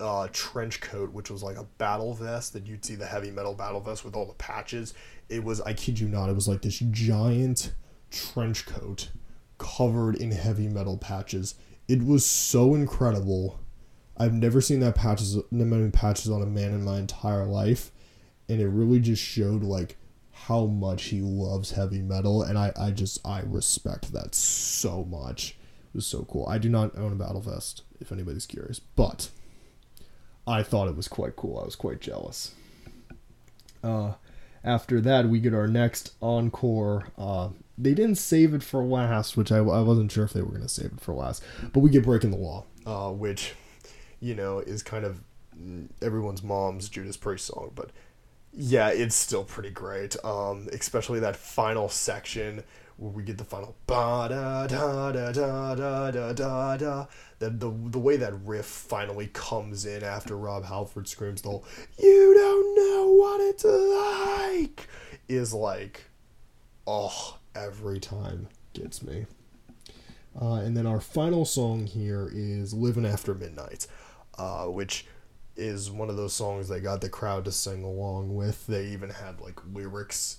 uh, 0.00 0.28
trench 0.32 0.80
coat, 0.80 1.12
which 1.12 1.30
was 1.30 1.42
like 1.42 1.56
a 1.56 1.64
battle 1.78 2.14
vest 2.14 2.52
that 2.52 2.66
you'd 2.66 2.84
see 2.84 2.94
the 2.94 3.06
heavy 3.06 3.30
metal 3.30 3.54
battle 3.54 3.80
vest 3.80 4.04
with 4.04 4.14
all 4.14 4.26
the 4.26 4.34
patches. 4.34 4.94
It 5.28 5.42
was, 5.42 5.60
I 5.60 5.72
kid 5.72 5.98
you 5.98 6.08
not, 6.08 6.28
it 6.28 6.34
was 6.34 6.48
like 6.48 6.62
this 6.62 6.78
giant 6.78 7.72
trench 8.10 8.66
coat 8.66 9.10
covered 9.76 10.16
in 10.16 10.30
heavy 10.30 10.68
metal 10.68 10.96
patches. 10.96 11.54
It 11.88 12.04
was 12.04 12.24
so 12.24 12.74
incredible. 12.74 13.60
I've 14.16 14.34
never 14.34 14.60
seen 14.60 14.80
that 14.80 14.94
patches 14.94 15.34
that 15.34 15.52
many 15.52 15.90
patches 15.90 16.30
on 16.30 16.42
a 16.42 16.46
man 16.46 16.72
in 16.72 16.84
my 16.84 16.98
entire 16.98 17.44
life, 17.44 17.90
and 18.48 18.60
it 18.60 18.68
really 18.68 19.00
just 19.00 19.22
showed 19.22 19.62
like 19.62 19.96
how 20.32 20.66
much 20.66 21.04
he 21.04 21.20
loves 21.20 21.72
heavy 21.72 22.02
metal, 22.02 22.42
and 22.42 22.58
I 22.58 22.72
I 22.76 22.90
just 22.90 23.18
I 23.26 23.40
respect 23.40 24.12
that 24.12 24.34
so 24.34 25.04
much. 25.04 25.56
It 25.92 25.98
was 25.98 26.06
so 26.06 26.24
cool. 26.24 26.46
I 26.48 26.58
do 26.58 26.68
not 26.68 26.96
own 26.96 27.12
a 27.12 27.16
battle 27.16 27.40
vest, 27.40 27.82
if 28.00 28.12
anybody's 28.12 28.46
curious, 28.46 28.78
but 28.80 29.30
I 30.46 30.62
thought 30.62 30.88
it 30.88 30.96
was 30.96 31.08
quite 31.08 31.36
cool. 31.36 31.58
I 31.58 31.64
was 31.64 31.76
quite 31.76 32.00
jealous. 32.00 32.52
Uh, 33.82 34.14
after 34.64 35.00
that, 35.02 35.28
we 35.28 35.40
get 35.40 35.54
our 35.54 35.68
next 35.68 36.14
encore 36.20 37.08
uh, 37.18 37.50
they 37.76 37.94
didn't 37.94 38.16
save 38.16 38.54
it 38.54 38.62
for 38.62 38.84
last, 38.84 39.36
which 39.36 39.50
I, 39.50 39.58
I 39.58 39.80
wasn't 39.80 40.12
sure 40.12 40.24
if 40.24 40.32
they 40.32 40.42
were 40.42 40.50
going 40.50 40.62
to 40.62 40.68
save 40.68 40.92
it 40.92 41.00
for 41.00 41.12
last. 41.12 41.42
But 41.72 41.80
we 41.80 41.90
get 41.90 42.04
Breaking 42.04 42.30
the 42.30 42.36
Law, 42.36 42.64
uh, 42.86 43.10
which, 43.10 43.54
you 44.20 44.34
know, 44.34 44.60
is 44.60 44.82
kind 44.82 45.04
of 45.04 45.22
everyone's 46.00 46.42
mom's 46.42 46.88
Judas 46.88 47.16
Priest 47.16 47.46
song. 47.46 47.72
But 47.74 47.90
yeah, 48.52 48.88
it's 48.88 49.16
still 49.16 49.44
pretty 49.44 49.70
great. 49.70 50.16
Um, 50.24 50.68
especially 50.72 51.20
that 51.20 51.36
final 51.36 51.88
section 51.88 52.62
where 52.96 53.10
we 53.10 53.22
get 53.22 53.38
the 53.38 53.44
final 53.44 53.76
ba 53.86 54.26
da 54.28 54.66
da 54.66 55.12
da 55.12 55.32
da 55.32 55.74
da 55.74 56.10
da 56.10 56.32
da 56.32 56.76
da. 56.76 57.06
The, 57.38 57.50
the, 57.50 57.70
the 57.90 57.98
way 57.98 58.16
that 58.16 58.32
riff 58.44 58.66
finally 58.66 59.28
comes 59.32 59.84
in 59.84 60.04
after 60.04 60.36
Rob 60.36 60.64
Halford 60.64 61.08
screams 61.08 61.42
the 61.42 61.50
whole, 61.50 61.64
You 61.98 62.34
don't 62.34 62.74
know 62.76 63.12
what 63.12 63.40
it's 63.40 63.64
like 63.64 64.88
is 65.28 65.52
like, 65.52 66.04
oh, 66.86 67.38
every 67.54 67.98
time 68.00 68.48
gets 68.72 69.02
me. 69.02 69.26
Uh, 70.40 70.54
and 70.54 70.76
then 70.76 70.86
our 70.86 71.00
final 71.00 71.44
song 71.44 71.86
here 71.86 72.30
is 72.32 72.74
Living 72.74 73.06
After 73.06 73.34
Midnight, 73.34 73.86
uh, 74.36 74.64
which 74.66 75.06
is 75.56 75.90
one 75.90 76.10
of 76.10 76.16
those 76.16 76.34
songs 76.34 76.68
they 76.68 76.80
got 76.80 77.00
the 77.00 77.08
crowd 77.08 77.44
to 77.44 77.52
sing 77.52 77.84
along 77.84 78.34
with. 78.34 78.66
They 78.66 78.86
even 78.86 79.10
had 79.10 79.40
like 79.40 79.60
lyrics 79.72 80.38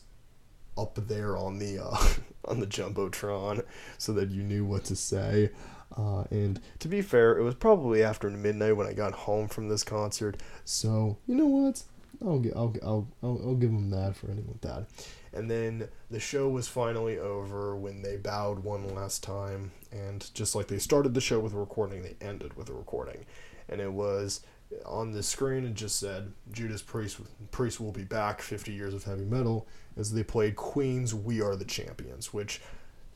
up 0.78 0.96
there 1.08 1.38
on 1.38 1.60
the 1.60 1.84
uh, 1.84 1.98
on 2.46 2.60
the 2.60 2.68
jumbotron 2.68 3.64
so 3.98 4.14
that 4.14 4.30
you 4.30 4.44
knew 4.44 4.66
what 4.66 4.84
to 4.86 4.96
say. 4.96 5.50
Uh, 5.96 6.24
and 6.32 6.60
to 6.80 6.88
be 6.88 7.02
fair, 7.02 7.38
it 7.38 7.44
was 7.44 7.56
probably 7.56 8.04
after 8.04 8.30
midnight 8.30 8.76
when 8.76 8.88
I 8.88 8.94
got 8.94 9.14
home 9.14 9.48
from 9.48 9.70
this 9.70 9.84
concert. 9.84 10.42
So 10.66 11.18
you 11.28 11.36
know 11.36 11.46
what? 11.46 11.84
I'll 12.22 12.44
I'll 12.56 12.74
I'll 12.84 13.08
I'll, 13.24 13.42
I'll 13.46 13.56
give 13.56 13.72
them 13.72 13.90
that 13.92 14.16
for 14.16 14.28
anything 14.28 14.48
with 14.48 14.62
that. 14.62 14.86
And 15.34 15.52
then 15.52 15.90
the 16.10 16.20
show 16.20 16.48
was 16.48 16.68
finally 16.68 17.20
over 17.20 17.76
when 17.76 18.02
they 18.02 18.16
bowed 18.16 18.60
one 18.60 18.96
last 18.96 19.22
time. 19.22 19.72
And 19.92 20.34
just 20.34 20.56
like 20.56 20.68
they 20.68 20.80
started 20.80 21.14
the 21.14 21.22
show 21.22 21.40
with 21.40 21.54
a 21.54 21.58
recording, 21.58 22.04
they 22.04 22.16
ended 22.26 22.56
with 22.56 22.70
a 22.70 22.74
recording. 22.74 23.26
And 23.68 23.82
it 23.82 23.92
was 23.92 24.42
on 24.86 25.12
the 25.12 25.24
screen, 25.24 25.66
it 25.66 25.74
just 25.74 26.00
said 26.00 26.32
Judas 26.52 26.82
Priest, 26.82 27.20
Priest 27.52 27.80
will 27.80 27.92
be 27.92 28.04
back 28.04 28.42
50 28.42 28.72
years 28.72 28.94
of 28.94 29.04
heavy 29.04 29.26
metal 29.26 29.68
as 29.98 30.12
they 30.12 30.24
played 30.24 30.56
Queen's 30.56 31.14
We 31.14 31.42
Are 31.42 31.56
the 31.56 31.66
Champions, 31.66 32.34
which 32.34 32.62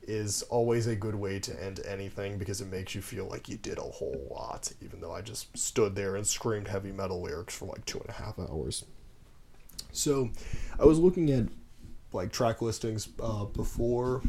is 0.04 0.42
always 0.44 0.88
a 0.88 0.96
good 0.96 1.16
way 1.16 1.40
to 1.40 1.64
end 1.64 1.80
anything 1.86 2.38
because 2.38 2.62
it 2.62 2.72
makes 2.72 2.96
you 2.96 3.02
feel 3.02 3.28
like 3.28 3.48
you 3.48 3.58
did 3.58 3.78
a 3.78 3.82
whole 3.82 4.28
lot, 4.32 4.72
even 4.84 5.02
though 5.02 5.14
I 5.14 5.22
just 5.22 5.56
stood 5.58 5.96
there 5.96 6.16
and 6.16 6.26
screamed 6.26 6.68
heavy 6.68 6.92
metal 6.92 7.22
lyrics 7.22 7.56
for 7.56 7.66
like 7.66 7.86
two 7.86 8.00
and 8.00 8.10
a 8.10 8.14
half 8.14 8.40
hours. 8.40 8.86
So 9.92 10.30
I 10.80 10.86
was 10.86 11.00
looking 11.00 11.30
at 11.32 11.46
like 12.12 12.32
track 12.32 12.62
listings 12.62 13.10
uh, 13.22 13.46
before 13.46 14.22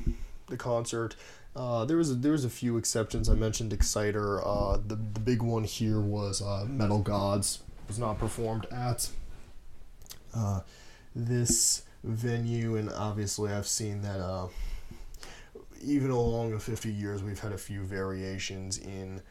the 0.48 0.56
concert. 0.56 1.16
Uh, 1.54 1.84
there 1.84 1.96
was 1.96 2.12
a, 2.12 2.14
there 2.14 2.32
was 2.32 2.44
a 2.44 2.50
few 2.50 2.76
exceptions. 2.76 3.28
I 3.28 3.34
mentioned 3.34 3.72
Exciter. 3.72 4.40
Uh, 4.44 4.76
the 4.76 4.94
the 4.94 5.20
big 5.20 5.42
one 5.42 5.64
here 5.64 6.00
was 6.00 6.40
uh, 6.42 6.64
Metal 6.68 7.00
Gods 7.00 7.60
was 7.88 7.98
not 7.98 8.18
performed 8.18 8.66
at 8.70 9.10
uh, 10.34 10.60
this 11.14 11.82
venue, 12.04 12.76
and 12.76 12.90
obviously 12.90 13.52
I've 13.52 13.66
seen 13.66 14.02
that. 14.02 14.20
Uh, 14.20 14.48
even 15.82 16.10
along 16.10 16.50
the 16.50 16.58
50 16.58 16.92
years, 16.92 17.22
we've 17.22 17.40
had 17.40 17.52
a 17.52 17.58
few 17.58 17.82
variations 17.84 18.76
in 18.76 19.22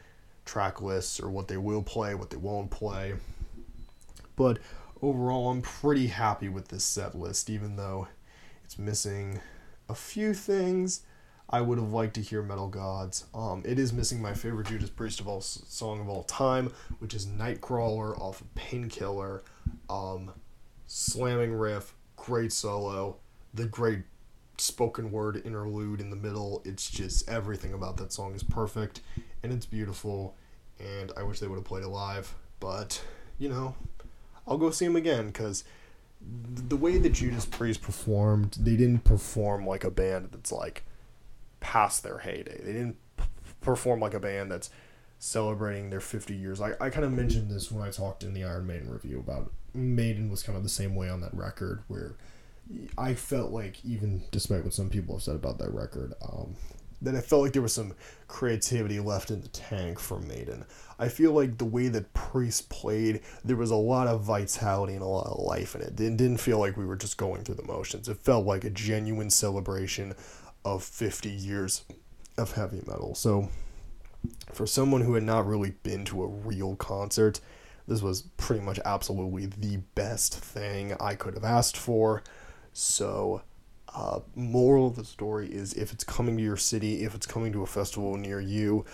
track 0.44 0.82
lists 0.82 1.20
or 1.20 1.30
what 1.30 1.46
they 1.46 1.56
will 1.56 1.82
play, 1.82 2.14
what 2.14 2.30
they 2.30 2.36
won't 2.36 2.70
play. 2.70 3.14
But 4.34 4.58
overall, 5.00 5.50
I'm 5.50 5.62
pretty 5.62 6.08
happy 6.08 6.48
with 6.48 6.68
this 6.68 6.82
set 6.82 7.14
list, 7.14 7.50
even 7.50 7.76
though 7.76 8.08
it's 8.64 8.78
missing 8.78 9.40
a 9.88 9.94
few 9.94 10.34
things. 10.34 11.02
I 11.52 11.60
would 11.60 11.78
have 11.78 11.92
liked 11.92 12.14
to 12.14 12.20
hear 12.20 12.42
Metal 12.42 12.68
Gods. 12.68 13.26
Um, 13.34 13.62
it 13.66 13.78
is 13.78 13.92
missing 13.92 14.22
my 14.22 14.34
favorite 14.34 14.68
Judas 14.68 14.88
Priest 14.88 15.18
of 15.18 15.26
all 15.26 15.40
song 15.40 16.00
of 16.00 16.08
all 16.08 16.22
time, 16.22 16.72
which 17.00 17.12
is 17.12 17.26
Nightcrawler 17.26 18.18
off 18.20 18.40
of 18.40 18.54
Painkiller. 18.54 19.42
Um, 19.88 20.30
slamming 20.86 21.52
riff, 21.52 21.94
great 22.16 22.52
solo, 22.52 23.16
the 23.52 23.66
great 23.66 24.02
spoken 24.58 25.10
word 25.10 25.42
interlude 25.44 26.00
in 26.00 26.10
the 26.10 26.16
middle. 26.16 26.62
It's 26.64 26.88
just 26.88 27.28
everything 27.28 27.72
about 27.72 27.96
that 27.96 28.12
song 28.12 28.34
is 28.34 28.44
perfect 28.44 29.00
and 29.42 29.52
it's 29.52 29.66
beautiful. 29.66 30.36
And 30.78 31.10
I 31.16 31.24
wish 31.24 31.40
they 31.40 31.48
would 31.48 31.56
have 31.56 31.64
played 31.64 31.82
it 31.82 31.88
live, 31.88 32.34
but 32.60 33.02
you 33.38 33.48
know, 33.48 33.74
I'll 34.46 34.58
go 34.58 34.70
see 34.70 34.84
them 34.84 34.96
again 34.96 35.26
because 35.28 35.64
the 36.20 36.76
way 36.76 36.98
that 36.98 37.12
Judas 37.12 37.46
Priest 37.46 37.82
performed, 37.82 38.56
they 38.60 38.76
didn't 38.76 39.04
perform 39.04 39.66
like 39.66 39.82
a 39.82 39.90
band 39.90 40.28
that's 40.30 40.52
like 40.52 40.84
past 41.60 42.02
their 42.02 42.18
heyday. 42.18 42.60
They 42.62 42.72
didn't 42.72 42.96
perform 43.60 44.00
like 44.00 44.14
a 44.14 44.20
band 44.20 44.50
that's 44.50 44.70
celebrating 45.18 45.90
their 45.90 46.00
50 46.00 46.34
years. 46.34 46.60
I, 46.60 46.72
I 46.80 46.90
kind 46.90 47.04
of 47.04 47.12
mentioned 47.12 47.50
this 47.50 47.70
when 47.70 47.86
I 47.86 47.90
talked 47.90 48.22
in 48.22 48.34
the 48.34 48.44
Iron 48.44 48.66
Maiden 48.66 48.90
review 48.90 49.18
about 49.18 49.52
Maiden 49.74 50.30
was 50.30 50.42
kind 50.42 50.56
of 50.56 50.62
the 50.62 50.70
same 50.70 50.94
way 50.94 51.08
on 51.08 51.20
that 51.20 51.34
record 51.34 51.82
where 51.88 52.16
I 52.96 53.14
felt 53.14 53.50
like 53.50 53.84
even 53.84 54.22
despite 54.30 54.64
what 54.64 54.72
some 54.72 54.90
people 54.90 55.16
have 55.16 55.22
said 55.22 55.36
about 55.36 55.58
that 55.58 55.72
record, 55.72 56.14
um, 56.22 56.56
that 57.02 57.14
I 57.14 57.20
felt 57.20 57.42
like 57.42 57.52
there 57.52 57.62
was 57.62 57.72
some 57.72 57.94
creativity 58.28 59.00
left 59.00 59.30
in 59.30 59.40
the 59.40 59.48
tank 59.48 59.98
for 59.98 60.20
Maiden. 60.20 60.64
I 60.98 61.08
feel 61.08 61.32
like 61.32 61.56
the 61.56 61.64
way 61.64 61.88
that 61.88 62.12
Priest 62.12 62.68
played, 62.68 63.22
there 63.44 63.56
was 63.56 63.70
a 63.70 63.76
lot 63.76 64.06
of 64.06 64.22
vitality 64.22 64.94
and 64.94 65.02
a 65.02 65.06
lot 65.06 65.26
of 65.26 65.42
life 65.42 65.74
in 65.74 65.80
it. 65.80 65.98
It 65.98 66.16
didn't 66.16 66.38
feel 66.38 66.58
like 66.58 66.76
we 66.76 66.84
were 66.84 66.96
just 66.96 67.16
going 67.16 67.42
through 67.42 67.54
the 67.54 67.64
motions. 67.64 68.08
It 68.08 68.18
felt 68.18 68.44
like 68.44 68.64
a 68.64 68.70
genuine 68.70 69.30
celebration 69.30 70.14
of 70.64 70.82
50 70.82 71.30
years 71.30 71.84
of 72.36 72.52
heavy 72.52 72.82
metal. 72.86 73.14
So, 73.14 73.48
for 74.52 74.66
someone 74.66 75.00
who 75.00 75.14
had 75.14 75.22
not 75.22 75.46
really 75.46 75.74
been 75.82 76.04
to 76.06 76.22
a 76.22 76.26
real 76.26 76.76
concert, 76.76 77.40
this 77.88 78.02
was 78.02 78.22
pretty 78.36 78.62
much 78.62 78.78
absolutely 78.84 79.46
the 79.46 79.78
best 79.94 80.38
thing 80.38 80.94
I 81.00 81.14
could 81.14 81.34
have 81.34 81.44
asked 81.44 81.76
for. 81.76 82.22
So, 82.72 83.42
uh, 83.94 84.20
moral 84.34 84.88
of 84.88 84.96
the 84.96 85.04
story 85.04 85.48
is 85.48 85.72
if 85.74 85.92
it's 85.92 86.04
coming 86.04 86.36
to 86.36 86.42
your 86.42 86.56
city, 86.56 87.04
if 87.04 87.14
it's 87.14 87.26
coming 87.26 87.52
to 87.52 87.62
a 87.62 87.66
festival 87.66 88.16
near 88.16 88.40
you, 88.40 88.84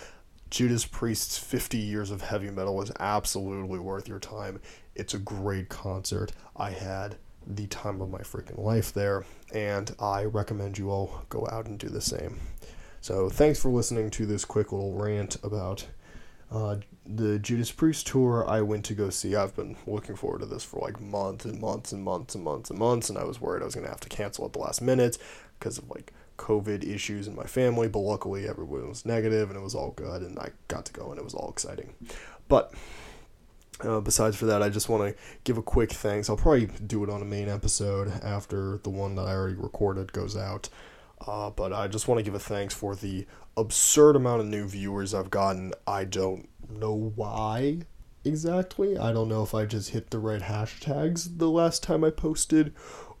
Judas 0.49 0.85
Priest's 0.85 1.37
50 1.37 1.77
years 1.77 2.09
of 2.09 2.21
heavy 2.21 2.49
metal 2.49 2.81
is 2.81 2.91
absolutely 2.99 3.79
worth 3.79 4.07
your 4.07 4.19
time. 4.19 4.61
It's 4.95 5.13
a 5.13 5.19
great 5.19 5.69
concert. 5.69 6.31
I 6.55 6.71
had 6.71 7.17
the 7.47 7.67
time 7.67 8.01
of 8.01 8.09
my 8.09 8.19
freaking 8.19 8.57
life 8.57 8.93
there, 8.93 9.25
and 9.53 9.95
I 9.99 10.25
recommend 10.25 10.77
you 10.77 10.89
all 10.89 11.23
go 11.29 11.47
out 11.51 11.65
and 11.65 11.79
do 11.79 11.87
the 11.89 12.01
same. 12.01 12.39
So, 13.01 13.29
thanks 13.29 13.59
for 13.61 13.69
listening 13.69 14.09
to 14.11 14.25
this 14.25 14.43
quick 14.43 14.71
little 14.71 14.93
rant 14.93 15.37
about 15.43 15.85
uh, 16.51 16.77
the 17.05 17.39
Judas 17.39 17.71
Priest 17.71 18.07
tour 18.07 18.45
I 18.47 18.61
went 18.61 18.85
to 18.85 18.93
go 18.93 19.09
see. 19.09 19.35
I've 19.35 19.55
been 19.55 19.77
looking 19.85 20.15
forward 20.15 20.39
to 20.39 20.45
this 20.45 20.63
for 20.63 20.79
like 20.79 20.99
months 20.99 21.45
and 21.45 21.59
months 21.59 21.91
and 21.91 22.03
months 22.03 22.35
and 22.35 22.43
months 22.43 22.69
and 22.69 22.79
months, 22.79 23.09
and 23.09 23.17
I 23.17 23.23
was 23.23 23.41
worried 23.41 23.61
I 23.61 23.65
was 23.65 23.75
gonna 23.75 23.87
have 23.87 23.99
to 24.01 24.09
cancel 24.09 24.45
at 24.45 24.53
the 24.53 24.59
last 24.59 24.81
minute 24.81 25.17
because 25.59 25.77
of 25.77 25.89
like 25.89 26.13
COVID 26.37 26.83
issues 26.87 27.27
in 27.27 27.35
my 27.35 27.45
family. 27.45 27.87
But 27.87 27.99
luckily, 27.99 28.47
everyone 28.47 28.89
was 28.89 29.05
negative 29.05 29.49
and 29.49 29.57
it 29.57 29.63
was 29.63 29.75
all 29.75 29.91
good, 29.91 30.21
and 30.21 30.37
I 30.39 30.49
got 30.67 30.85
to 30.85 30.93
go 30.93 31.09
and 31.11 31.19
it 31.19 31.23
was 31.23 31.33
all 31.33 31.49
exciting. 31.49 31.93
But 32.47 32.73
uh, 33.81 33.99
besides 33.99 34.35
for 34.35 34.45
that, 34.45 34.61
I 34.63 34.69
just 34.69 34.89
want 34.89 35.15
to 35.15 35.23
give 35.43 35.57
a 35.57 35.61
quick 35.61 35.91
thanks. 35.91 36.29
I'll 36.29 36.37
probably 36.37 36.65
do 36.65 37.03
it 37.03 37.09
on 37.09 37.21
a 37.21 37.25
main 37.25 37.49
episode 37.49 38.09
after 38.23 38.79
the 38.83 38.89
one 38.89 39.15
that 39.15 39.27
I 39.27 39.33
already 39.33 39.55
recorded 39.55 40.13
goes 40.13 40.35
out. 40.35 40.69
Uh, 41.25 41.49
but 41.49 41.73
I 41.73 41.87
just 41.87 42.07
want 42.07 42.19
to 42.19 42.23
give 42.23 42.35
a 42.35 42.39
thanks 42.39 42.73
for 42.73 42.95
the 42.95 43.25
absurd 43.55 44.15
amount 44.15 44.41
of 44.41 44.47
new 44.47 44.67
viewers 44.67 45.13
I've 45.13 45.31
gotten. 45.31 45.73
I 45.87 46.03
don't 46.03 46.47
know 46.69 47.13
why 47.15 47.79
exactly. 48.23 48.97
I 48.97 49.11
don't 49.11 49.29
know 49.29 49.41
if 49.41 49.53
I 49.53 49.65
just 49.65 49.91
hit 49.91 50.09
the 50.09 50.19
right 50.19 50.41
hashtags 50.41 51.37
the 51.37 51.49
last 51.49 51.81
time 51.81 52.03
I 52.03 52.11
posted 52.11 52.73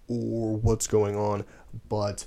or 0.07 0.57
what's 0.57 0.87
going 0.87 1.15
on, 1.15 1.43
but 1.89 2.25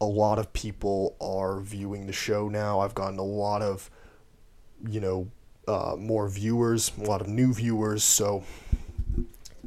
a 0.00 0.06
lot 0.06 0.38
of 0.38 0.52
people 0.52 1.16
are 1.20 1.60
viewing 1.60 2.06
the 2.06 2.12
show 2.12 2.48
now. 2.48 2.80
I've 2.80 2.94
gotten 2.94 3.18
a 3.18 3.24
lot 3.24 3.62
of, 3.62 3.90
you 4.88 5.00
know, 5.00 5.30
uh, 5.68 5.96
more 5.98 6.28
viewers, 6.28 6.92
a 6.98 7.04
lot 7.04 7.20
of 7.20 7.28
new 7.28 7.52
viewers. 7.52 8.04
So 8.04 8.44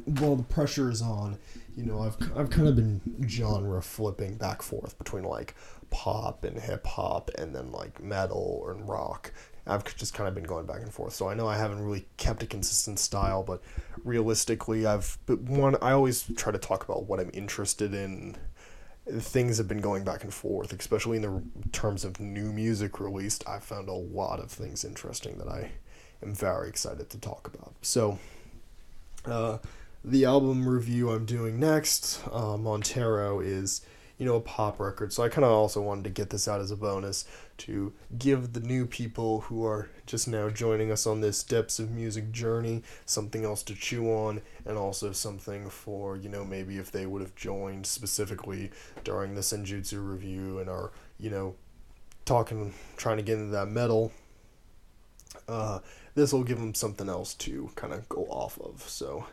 while 0.04 0.36
the 0.36 0.42
pressure 0.42 0.90
is 0.90 1.02
on, 1.02 1.38
you 1.76 1.84
know, 1.84 2.00
I've 2.00 2.16
I've 2.36 2.50
kind 2.50 2.68
of 2.68 2.76
been 2.76 3.00
genre 3.28 3.82
flipping 3.82 4.36
back 4.36 4.62
forth 4.62 4.96
between 4.98 5.24
like 5.24 5.54
pop 5.90 6.44
and 6.44 6.58
hip 6.58 6.86
hop 6.86 7.30
and 7.36 7.54
then 7.54 7.70
like 7.72 8.02
metal 8.02 8.66
and 8.68 8.88
rock. 8.88 9.32
I've 9.66 9.84
just 9.96 10.14
kind 10.14 10.28
of 10.28 10.34
been 10.34 10.44
going 10.44 10.64
back 10.64 10.80
and 10.82 10.92
forth. 10.92 11.12
So 11.12 11.28
I 11.28 11.34
know 11.34 11.48
I 11.48 11.56
haven't 11.56 11.80
really 11.80 12.06
kept 12.16 12.42
a 12.42 12.46
consistent 12.46 12.98
style, 13.00 13.42
but 13.42 13.62
realistically, 14.04 14.86
I've 14.86 15.18
but 15.26 15.40
one 15.40 15.76
I 15.82 15.92
always 15.92 16.24
try 16.36 16.52
to 16.52 16.58
talk 16.58 16.84
about 16.84 17.04
what 17.04 17.20
I'm 17.20 17.30
interested 17.34 17.92
in. 17.94 18.36
Things 19.08 19.58
have 19.58 19.68
been 19.68 19.80
going 19.80 20.02
back 20.02 20.24
and 20.24 20.34
forth, 20.34 20.72
especially 20.72 21.18
in 21.18 21.22
the 21.22 21.40
terms 21.70 22.04
of 22.04 22.18
new 22.18 22.52
music 22.52 22.98
released. 22.98 23.44
I've 23.46 23.62
found 23.62 23.88
a 23.88 23.92
lot 23.92 24.40
of 24.40 24.50
things 24.50 24.84
interesting 24.84 25.38
that 25.38 25.46
I 25.46 25.70
am 26.22 26.34
very 26.34 26.68
excited 26.68 27.10
to 27.10 27.18
talk 27.18 27.50
about. 27.52 27.74
So, 27.82 28.18
uh, 29.24 29.58
the 30.04 30.24
album 30.24 30.68
review 30.68 31.10
I'm 31.10 31.26
doing 31.26 31.58
next, 31.58 32.20
uh, 32.30 32.56
Montero, 32.56 33.40
is 33.40 33.82
you 34.18 34.24
know 34.24 34.36
a 34.36 34.40
pop 34.40 34.80
record. 34.80 35.12
So 35.12 35.22
I 35.22 35.28
kind 35.28 35.44
of 35.44 35.50
also 35.50 35.82
wanted 35.82 36.04
to 36.04 36.10
get 36.10 36.30
this 36.30 36.48
out 36.48 36.60
as 36.60 36.70
a 36.70 36.76
bonus 36.76 37.24
to 37.58 37.92
give 38.18 38.52
the 38.52 38.60
new 38.60 38.86
people 38.86 39.40
who 39.42 39.64
are 39.64 39.90
just 40.06 40.28
now 40.28 40.48
joining 40.48 40.90
us 40.90 41.06
on 41.06 41.20
this 41.20 41.42
depths 41.42 41.78
of 41.78 41.90
music 41.90 42.30
journey 42.30 42.82
something 43.04 43.44
else 43.44 43.62
to 43.64 43.74
chew 43.74 44.06
on, 44.06 44.40
and 44.64 44.78
also 44.78 45.12
something 45.12 45.68
for 45.68 46.16
you 46.16 46.28
know 46.28 46.44
maybe 46.44 46.78
if 46.78 46.90
they 46.90 47.06
would 47.06 47.22
have 47.22 47.34
joined 47.34 47.86
specifically 47.86 48.70
during 49.04 49.34
the 49.34 49.40
Senjutsu 49.40 50.08
review 50.08 50.58
and 50.58 50.70
are 50.70 50.92
you 51.18 51.30
know 51.30 51.54
talking 52.24 52.74
trying 52.96 53.16
to 53.16 53.22
get 53.22 53.38
into 53.38 53.52
that 53.52 53.68
metal. 53.68 54.12
Uh, 55.48 55.80
this 56.16 56.32
will 56.32 56.42
give 56.42 56.58
them 56.58 56.74
something 56.74 57.08
else 57.08 57.34
to 57.34 57.70
kind 57.76 57.92
of 57.92 58.08
go 58.08 58.24
off 58.24 58.58
of. 58.58 58.82
So 58.88 59.26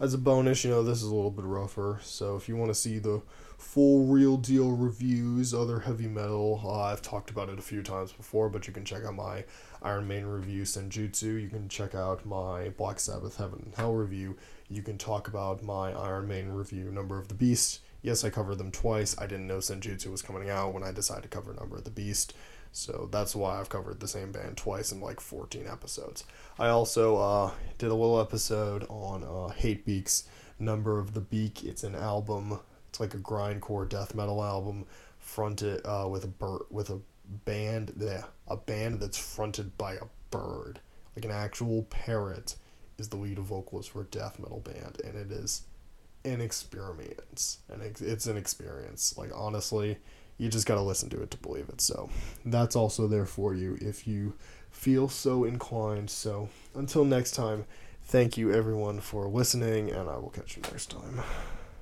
as 0.00 0.14
a 0.14 0.18
bonus, 0.18 0.64
you 0.64 0.70
know, 0.70 0.82
this 0.82 1.02
is 1.02 1.08
a 1.08 1.14
little 1.14 1.30
bit 1.30 1.44
rougher. 1.44 2.00
So 2.02 2.34
if 2.34 2.48
you 2.48 2.56
want 2.56 2.70
to 2.70 2.74
see 2.74 2.98
the 2.98 3.20
full 3.58 4.06
real 4.06 4.38
deal 4.38 4.70
reviews, 4.72 5.52
other 5.52 5.80
heavy 5.80 6.08
metal, 6.08 6.62
uh, 6.64 6.84
I've 6.84 7.02
talked 7.02 7.28
about 7.28 7.50
it 7.50 7.58
a 7.58 7.62
few 7.62 7.82
times 7.82 8.10
before, 8.10 8.48
but 8.48 8.66
you 8.66 8.72
can 8.72 8.86
check 8.86 9.04
out 9.04 9.14
my 9.14 9.44
Iron 9.82 10.08
Maiden 10.08 10.30
review, 10.30 10.62
Senjutsu. 10.62 11.40
You 11.40 11.50
can 11.50 11.68
check 11.68 11.94
out 11.94 12.24
my 12.24 12.70
Black 12.70 12.98
Sabbath 12.98 13.36
Heaven 13.36 13.60
and 13.66 13.74
Hell 13.74 13.92
review. 13.92 14.36
You 14.70 14.82
can 14.82 14.96
talk 14.96 15.28
about 15.28 15.62
my 15.62 15.92
Iron 15.92 16.26
Maiden 16.26 16.54
review, 16.54 16.90
Number 16.90 17.18
of 17.18 17.28
the 17.28 17.34
Beast. 17.34 17.80
Yes, 18.00 18.24
I 18.24 18.30
covered 18.30 18.56
them 18.56 18.70
twice. 18.70 19.14
I 19.18 19.26
didn't 19.26 19.46
know 19.46 19.58
Senjutsu 19.58 20.10
was 20.10 20.22
coming 20.22 20.48
out 20.48 20.72
when 20.72 20.82
I 20.82 20.90
decided 20.90 21.24
to 21.24 21.28
cover 21.28 21.52
Number 21.52 21.76
of 21.76 21.84
the 21.84 21.90
Beast. 21.90 22.32
So 22.72 23.08
that's 23.10 23.34
why 23.34 23.58
I've 23.58 23.68
covered 23.68 24.00
the 24.00 24.08
same 24.08 24.32
band 24.32 24.56
twice 24.56 24.92
in 24.92 25.00
like 25.00 25.20
14 25.20 25.66
episodes. 25.66 26.24
I 26.58 26.68
also 26.68 27.16
uh, 27.16 27.50
did 27.78 27.90
a 27.90 27.94
little 27.94 28.20
episode 28.20 28.86
on 28.88 29.24
uh, 29.24 29.52
Hatebeak's 29.52 30.24
Number 30.58 30.98
of 30.98 31.14
the 31.14 31.20
Beak. 31.20 31.64
It's 31.64 31.82
an 31.82 31.94
album. 31.94 32.60
It's 32.88 33.00
like 33.00 33.14
a 33.14 33.18
grindcore 33.18 33.88
death 33.88 34.14
metal 34.14 34.42
album, 34.42 34.86
fronted 35.18 35.80
uh, 35.84 36.06
with 36.08 36.24
a 36.24 36.28
bird 36.28 36.62
with 36.70 36.90
a 36.90 37.00
band. 37.44 37.94
Yeah, 37.96 38.24
a 38.46 38.56
band 38.56 39.00
that's 39.00 39.18
fronted 39.18 39.76
by 39.78 39.94
a 39.94 40.06
bird, 40.30 40.80
like 41.16 41.24
an 41.24 41.30
actual 41.30 41.84
parrot, 41.84 42.56
is 42.98 43.08
the 43.08 43.16
lead 43.16 43.38
vocalist 43.38 43.90
for 43.90 44.02
a 44.02 44.04
death 44.04 44.38
metal 44.38 44.60
band, 44.60 45.00
and 45.04 45.16
it 45.16 45.30
is 45.32 45.62
an 46.24 46.40
experience, 46.40 47.58
and 47.72 47.82
it's 47.82 48.26
an 48.26 48.36
experience. 48.36 49.16
Like 49.16 49.30
honestly 49.34 49.98
you 50.40 50.48
just 50.48 50.66
got 50.66 50.76
to 50.76 50.80
listen 50.80 51.10
to 51.10 51.22
it 51.22 51.30
to 51.30 51.36
believe 51.36 51.68
it. 51.68 51.82
So 51.82 52.08
that's 52.46 52.74
also 52.74 53.06
there 53.06 53.26
for 53.26 53.54
you 53.54 53.76
if 53.80 54.06
you 54.06 54.32
feel 54.70 55.08
so 55.08 55.44
inclined. 55.44 56.08
So 56.08 56.48
until 56.74 57.04
next 57.04 57.32
time, 57.32 57.66
thank 58.04 58.38
you 58.38 58.50
everyone 58.50 59.00
for 59.00 59.28
listening, 59.28 59.90
and 59.90 60.08
I 60.08 60.16
will 60.16 60.30
catch 60.30 60.56
you 60.56 60.62
next 60.62 60.90
time. 60.90 61.20